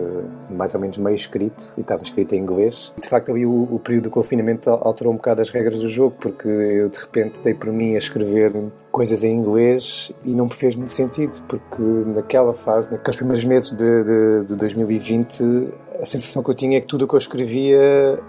mais 0.49 0.73
ou 0.73 0.79
menos 0.79 0.97
meio 0.97 1.15
escrito 1.15 1.73
e 1.77 1.81
estava 1.81 2.01
escrito 2.01 2.33
em 2.33 2.39
inglês. 2.39 2.93
De 2.99 3.07
facto, 3.07 3.31
ali 3.31 3.45
o, 3.45 3.67
o 3.69 3.79
período 3.79 4.05
do 4.05 4.09
confinamento 4.09 4.69
alterou 4.69 5.13
um 5.13 5.17
bocado 5.17 5.41
as 5.41 5.49
regras 5.49 5.81
do 5.81 5.89
jogo, 5.89 6.15
porque 6.19 6.47
eu 6.47 6.89
de 6.89 6.97
repente 6.97 7.41
dei 7.41 7.53
por 7.53 7.71
mim 7.71 7.95
a 7.95 7.97
escrever 7.97 8.55
coisas 8.95 9.25
em 9.25 9.35
inglês 9.35 10.09
e 10.23 10.29
não 10.29 10.45
me 10.45 10.53
fez 10.53 10.73
muito 10.73 10.93
sentido, 10.93 11.33
porque 11.49 11.81
naquela 11.81 12.53
fase, 12.53 12.93
naqueles 12.93 13.17
primeiros 13.17 13.43
meses 13.43 13.71
de, 13.73 14.03
de, 14.05 14.45
de 14.47 14.55
2020, 14.55 15.43
a 15.99 16.05
sensação 16.05 16.41
que 16.41 16.49
eu 16.49 16.55
tinha 16.55 16.77
é 16.77 16.79
que 16.79 16.87
tudo 16.87 17.03
o 17.03 17.07
que 17.07 17.13
eu 17.13 17.19
escrevia 17.19 17.77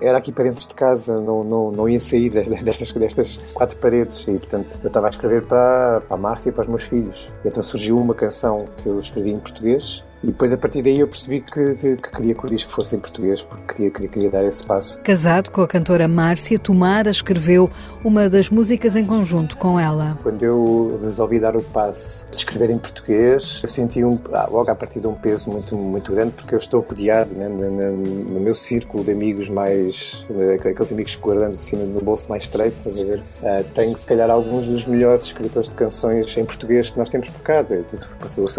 era 0.00 0.18
aqui 0.18 0.32
para 0.32 0.42
dentro 0.42 0.68
de 0.68 0.74
casa, 0.74 1.20
não, 1.20 1.44
não, 1.44 1.70
não 1.70 1.88
ia 1.88 2.00
sair 2.00 2.30
destas, 2.64 2.90
destas 2.90 3.36
quatro 3.54 3.78
paredes. 3.78 4.26
E, 4.26 4.32
portanto, 4.32 4.66
eu 4.82 4.88
estava 4.88 5.06
a 5.06 5.10
escrever 5.10 5.42
para, 5.46 6.00
para 6.00 6.16
a 6.16 6.18
Márcia 6.18 6.48
e 6.48 6.52
para 6.52 6.62
os 6.62 6.68
meus 6.68 6.82
filhos. 6.82 7.32
E 7.44 7.48
então 7.48 7.62
surgiu 7.62 7.96
uma 7.96 8.14
canção 8.14 8.66
que 8.78 8.88
eu 8.88 8.98
escrevi 8.98 9.30
em 9.30 9.38
português 9.38 10.04
e 10.22 10.28
depois, 10.28 10.52
a 10.52 10.56
partir 10.56 10.82
daí, 10.82 10.98
eu 10.98 11.08
percebi 11.08 11.40
que, 11.40 11.74
que, 11.74 11.96
que, 11.96 12.10
queria 12.10 12.34
que 12.34 12.46
o 12.46 12.48
disco 12.48 12.72
fosse 12.72 12.96
em 12.96 12.98
português, 12.98 13.42
porque 13.42 13.74
queria, 13.74 13.90
queria, 13.90 14.08
queria 14.08 14.30
dar 14.30 14.44
esse 14.44 14.64
passo. 14.64 15.00
Casado 15.02 15.50
com 15.50 15.60
a 15.60 15.68
cantora 15.68 16.08
Márcia, 16.08 16.58
Tomara 16.58 17.10
escreveu 17.10 17.70
uma 18.02 18.28
das 18.28 18.48
músicas 18.48 18.96
em 18.96 19.04
conjunto 19.04 19.56
com 19.58 19.78
ela. 19.78 20.18
Quando 20.22 20.42
eu 20.42 20.98
resolvi 21.02 21.38
dar 21.38 21.56
o 21.56 21.62
passo 21.62 22.24
de 22.30 22.36
escrever 22.36 22.70
em 22.70 22.78
português, 22.78 23.60
eu 23.62 23.68
senti 23.68 24.02
um, 24.04 24.18
ah, 24.32 24.48
logo 24.50 24.70
a 24.70 24.74
partir 24.74 25.00
de 25.00 25.06
um 25.06 25.14
peso 25.14 25.50
muito, 25.50 25.76
muito 25.76 26.12
grande, 26.12 26.32
porque 26.32 26.54
eu 26.54 26.58
estou 26.58 26.80
rodeado 26.80 27.34
né, 27.34 27.48
no, 27.48 27.70
no, 27.70 27.96
no, 27.96 28.40
meu 28.40 28.54
círculo 28.54 29.04
de 29.04 29.12
amigos 29.12 29.48
mais. 29.48 30.26
aqueles 30.54 30.92
amigos 30.92 31.16
que 31.16 31.22
guardamos 31.22 31.60
assim 31.60 31.76
no 31.76 32.00
bolso 32.00 32.28
mais 32.28 32.44
estreito, 32.44 32.78
estás 32.78 32.98
a 32.98 33.04
ver? 33.04 33.18
Uh, 33.18 33.64
tenho, 33.74 33.96
se 33.96 34.06
calhar, 34.06 34.30
alguns 34.30 34.66
dos 34.66 34.86
melhores 34.86 35.24
escritores 35.24 35.68
de 35.68 35.74
canções 35.74 36.36
em 36.36 36.44
português 36.44 36.90
que 36.90 36.98
nós 36.98 37.08
temos 37.08 37.28
por 37.28 37.42
cá. 37.42 37.64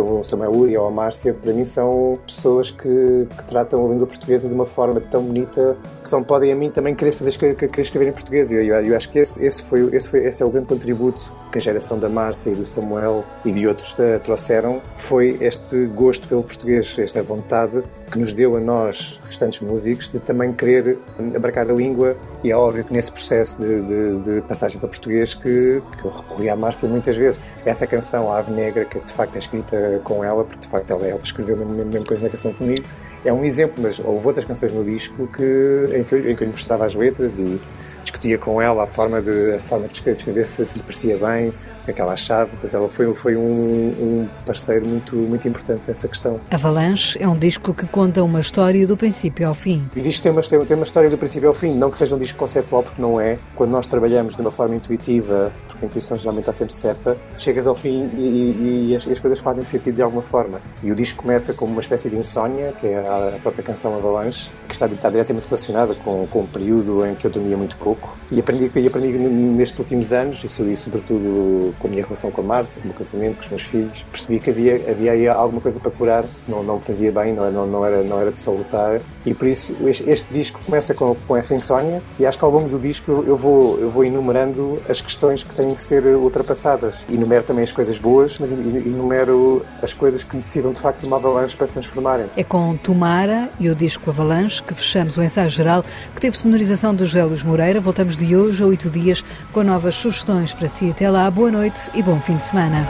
O 0.08 0.24
Samuel 0.24 0.52
Uri 0.52 0.78
ou 0.78 0.88
a 0.88 0.91
Márcia 0.91 1.36
para 1.47 1.53
mim 1.53 1.63
são 1.63 2.19
pessoas 2.27 2.71
que, 2.71 2.81
que, 2.83 3.43
tratam 3.47 3.86
a 3.86 3.89
língua 3.89 4.05
portuguesa 4.05 4.49
de 4.49 4.53
uma 4.53 4.65
forma 4.65 4.99
tão 4.99 5.23
bonita 5.23 5.77
que 6.03 6.10
só 6.10 6.21
podem 6.21 6.51
a 6.51 6.55
mim 6.57 6.69
também 6.69 6.93
querer 6.93 7.13
fazer 7.13 7.38
querer 7.38 7.79
escrever 7.79 8.10
em 8.10 8.12
português. 8.12 8.51
Eu, 8.51 8.62
eu, 8.62 8.75
eu 8.83 8.97
acho 8.97 9.10
que 9.10 9.17
esse, 9.17 9.41
esse, 9.45 9.63
foi, 9.63 9.88
esse, 9.95 10.10
foi, 10.10 10.25
esse 10.25 10.43
é 10.43 10.45
o 10.45 10.49
grande 10.49 10.67
contributo 10.67 11.31
que 11.58 11.60
a 11.60 11.60
geração 11.60 11.98
da 11.98 12.08
Márcia 12.08 12.52
e 12.52 12.56
do 12.56 12.65
Samuel 12.65 13.26
e 13.43 13.52
de 13.52 13.67
outros 13.67 13.93
da, 13.96 14.20
trouxeram 14.20 14.82
foi 14.96 15.38
este 15.41 15.88
gosto 15.88 16.28
pelo 16.28 16.43
português, 16.43 16.96
esta 17.00 17.22
vontade 17.24 17.84
que 18.12 18.20
nos 18.20 18.32
deu 18.32 18.56
a 18.56 18.60
nós, 18.60 19.20
restantes 19.26 19.60
músicos, 19.62 20.08
de 20.10 20.20
também 20.20 20.54
querer 20.54 20.98
abarcar 21.36 21.70
a 21.70 21.74
língua. 21.74 22.15
E 22.43 22.52
é 22.52 22.56
óbvio 22.56 22.84
que 22.84 22.93
nesse 22.93 23.12
processo 23.12 23.60
de, 23.60 23.82
de, 23.82 24.20
de 24.20 24.41
passagem 24.41 24.80
para 24.80 24.88
português 24.88 25.34
que, 25.34 25.82
que 26.00 26.06
eu 26.06 26.12
recorri 26.12 26.50
à 26.50 26.56
Márcia 26.56 26.88
muitas 26.88 27.17
vezes. 27.17 27.41
Essa 27.65 27.86
canção, 27.86 28.32
A 28.32 28.38
Ave 28.38 28.52
Negra, 28.52 28.86
que 28.86 29.00
de 29.00 29.12
facto 29.12 29.36
é 29.36 29.39
escrita 29.39 30.00
com 30.04 30.24
ela, 30.24 30.43
porque 30.46 30.62
de 30.62 30.67
facto 30.67 30.91
ela, 30.91 31.06
ela 31.06 31.20
escreveu 31.22 31.56
a 31.56 31.60
mesma, 31.60 31.84
mesma 31.86 32.08
coisa 32.08 32.24
na 32.24 32.30
canção 32.30 32.54
comigo, 32.54 32.84
é 33.26 33.34
um 33.34 33.43
exemplo, 33.43 33.76
mas 33.82 34.00
houve 34.00 34.26
outras 34.26 34.46
canções 34.46 34.72
no 34.72 34.86
disco 34.86 35.28
que, 35.28 35.89
em, 35.93 36.04
que 36.04 36.13
eu, 36.13 36.32
em 36.32 36.36
que 36.36 36.43
eu 36.43 36.46
lhe 36.46 36.52
mostrava 36.52 36.86
as 36.86 36.96
letras 36.96 37.39
e 37.39 37.60
discutia 38.08 38.38
com 38.38 38.62
ela 38.62 38.84
a 38.84 38.88
forma 38.88 39.22
de, 39.22 39.56
a 39.56 39.60
forma 39.60 39.88
de 39.88 39.93
escrever, 39.93 40.48
se, 40.48 40.65
se 40.65 40.78
lhe 40.78 40.84
parecia 40.84 41.17
bem, 41.17 41.54
aquela 41.91 42.15
chave. 42.15 42.52
Portanto, 42.52 42.76
ela 42.76 42.89
foi, 42.89 43.13
foi 43.13 43.36
um, 43.36 43.41
um, 43.41 44.28
parceiro 44.45 44.88
muito, 44.88 45.15
muito 45.15 45.47
importante 45.47 45.82
nessa 45.88 46.08
questão. 46.08 46.39
Avalanche 46.52 47.17
é 47.21 47.28
um 47.28 47.38
disco 47.38 47.73
que 47.73 47.86
conta 47.86 48.23
uma 48.23 48.39
história 48.39 48.86
do 48.88 48.97
princípio 48.97 49.47
ao 49.47 49.54
fim. 49.54 49.89
E 49.95 50.02
diz 50.02 50.19
tem 50.19 50.32
uma, 50.32 50.41
tem 50.41 50.76
uma 50.76 50.84
história 50.84 51.10
do 51.10 51.17
princípio 51.17 51.47
ao 51.47 51.54
fim, 51.54 51.76
não 51.76 51.89
que 51.89 51.97
seja 51.97 52.15
um 52.15 52.19
disco 52.19 52.38
conceptual, 52.38 52.84
porque 52.84 53.02
não 53.02 53.19
é. 53.19 53.38
Quando 53.56 53.71
nós 53.71 53.88
trabalhamos 53.88 54.36
de 54.36 54.41
uma 54.41 54.52
forma 54.52 54.76
intuitiva, 54.76 55.52
porque 55.67 55.86
a 55.86 55.88
intuição 55.88 56.17
geralmente 56.17 56.43
está 56.43 56.54
sempre 56.54 56.73
certa, 56.73 57.17
chegas 57.38 57.67
ao 57.67 57.76
fim 57.76 58.10
e, 58.15 58.21
e, 58.21 58.88
e, 58.91 58.95
as, 58.95 59.08
as, 59.08 59.19
coisas 59.19 59.39
fazem 59.39 59.63
sentido 59.63 59.95
de 59.95 60.02
alguma 60.02 60.21
forma. 60.21 60.60
E 60.84 60.91
o 60.91 60.95
disco 60.95 61.21
começa 61.21 61.54
como 61.54 61.71
uma 61.71 61.82
espécie 61.82 62.10
de 62.10 62.15
insónia, 62.15 62.73
que 62.80 62.88
é 62.88 62.97
a, 62.97 63.36
a 63.36 63.39
própria 63.39 63.63
canção 63.63 63.95
Avalanche, 63.95 64.50
que 64.67 64.73
está, 64.73 64.88
está 64.88 65.10
diretamente 65.10 65.45
relacionada 65.45 65.95
com, 65.95 66.26
com 66.28 66.41
um 66.41 66.47
período 66.47 67.06
em 67.06 67.15
que 67.15 67.26
eu 67.26 67.32
dormia 67.32 67.58
muito 67.58 67.78
pouco. 67.78 68.16
E 68.32 68.40
aprendi, 68.40 68.70
e 68.76 68.88
aprendi 68.88 69.18
nestes 69.18 69.80
últimos 69.80 70.12
anos, 70.12 70.44
e, 70.44 70.78
sobretudo 70.78 71.74
com 71.80 71.88
a 71.88 71.90
minha 71.90 72.04
relação 72.04 72.30
com 72.32 72.42
a 72.42 72.44
Márcia, 72.44 72.76
com 72.82 72.84
o 72.84 72.88
meu 72.88 72.98
casamento, 72.98 73.38
com 73.38 73.44
os 73.44 73.50
meus 73.50 73.63
filhos, 73.63 74.06
percebi 74.12 74.40
que 74.40 74.50
havia, 74.50 74.76
havia 74.90 75.12
aí 75.13 75.28
alguma 75.28 75.62
coisa 75.62 75.80
para 75.80 75.92
curar, 75.92 76.26
não, 76.48 76.63
não 76.63 76.76
me 76.78 76.82
fazia 76.82 77.12
bem, 77.12 77.34
não, 77.34 77.50
não, 77.52 77.68
não, 77.68 77.86
era, 77.86 78.04
não 78.04 78.20
era 78.20 78.32
de 78.32 78.40
salutar, 78.40 79.00
e 79.26 79.34
por 79.34 79.48
isso 79.48 79.76
este, 79.86 80.10
este 80.10 80.34
disco 80.34 80.60
começa 80.66 80.94
com, 80.94 81.16
com 81.16 81.38
essa 81.38 81.56
insónia, 81.56 82.02
e 82.20 82.26
acho 82.26 82.38
que 82.38 82.44
ao 82.44 82.52
longo 82.52 82.68
do 82.68 82.80
disco 82.80 83.24
eu 83.26 83.38
vou, 83.38 83.80
eu 83.80 83.90
vou 83.90 84.04
enumerando 84.04 84.82
as 84.90 85.00
questões 85.02 85.44
que 85.44 85.54
têm 85.56 85.74
que 85.74 85.82
ser 85.82 86.06
ultrapassadas. 86.06 86.98
Enumero 87.12 87.44
também 87.44 87.63
as 87.63 87.72
coisas 87.72 87.98
boas, 87.98 88.38
mas 88.40 88.52
enumero 88.52 89.66
as 89.82 89.94
coisas 89.94 90.24
que 90.24 90.36
necessitam 90.36 90.74
de 90.74 90.80
facto 90.80 91.02
de 91.02 91.08
uma 91.08 91.18
avalanche 91.18 91.56
para 91.56 91.68
se 91.68 91.74
transformarem. 91.74 92.28
É 92.36 92.44
com 92.44 92.76
Tomara 92.76 93.50
e 93.60 93.70
o 93.70 93.76
disco 93.76 94.10
Avalanche 94.10 94.62
que 94.62 94.74
fechamos 94.74 95.18
o 95.18 95.24
ensaio 95.24 95.50
geral, 95.50 95.84
que 96.13 96.22
teve 96.22 96.38
sonorização 96.38 96.94
de 96.94 97.04
Luís 97.04 97.44
Moreira. 97.44 97.80
De 98.17 98.36
hoje 98.36 98.63
a 98.63 98.65
oito 98.65 98.89
dias 98.89 99.23
com 99.53 99.63
novas 99.63 99.93
sugestões 99.93 100.51
para 100.51 100.67
si. 100.67 100.89
Até 100.89 101.08
lá, 101.10 101.30
boa 101.30 101.51
noite 101.51 101.91
e 101.93 102.01
bom 102.01 102.19
fim 102.19 102.38
de 102.38 102.45
semana. 102.45 102.88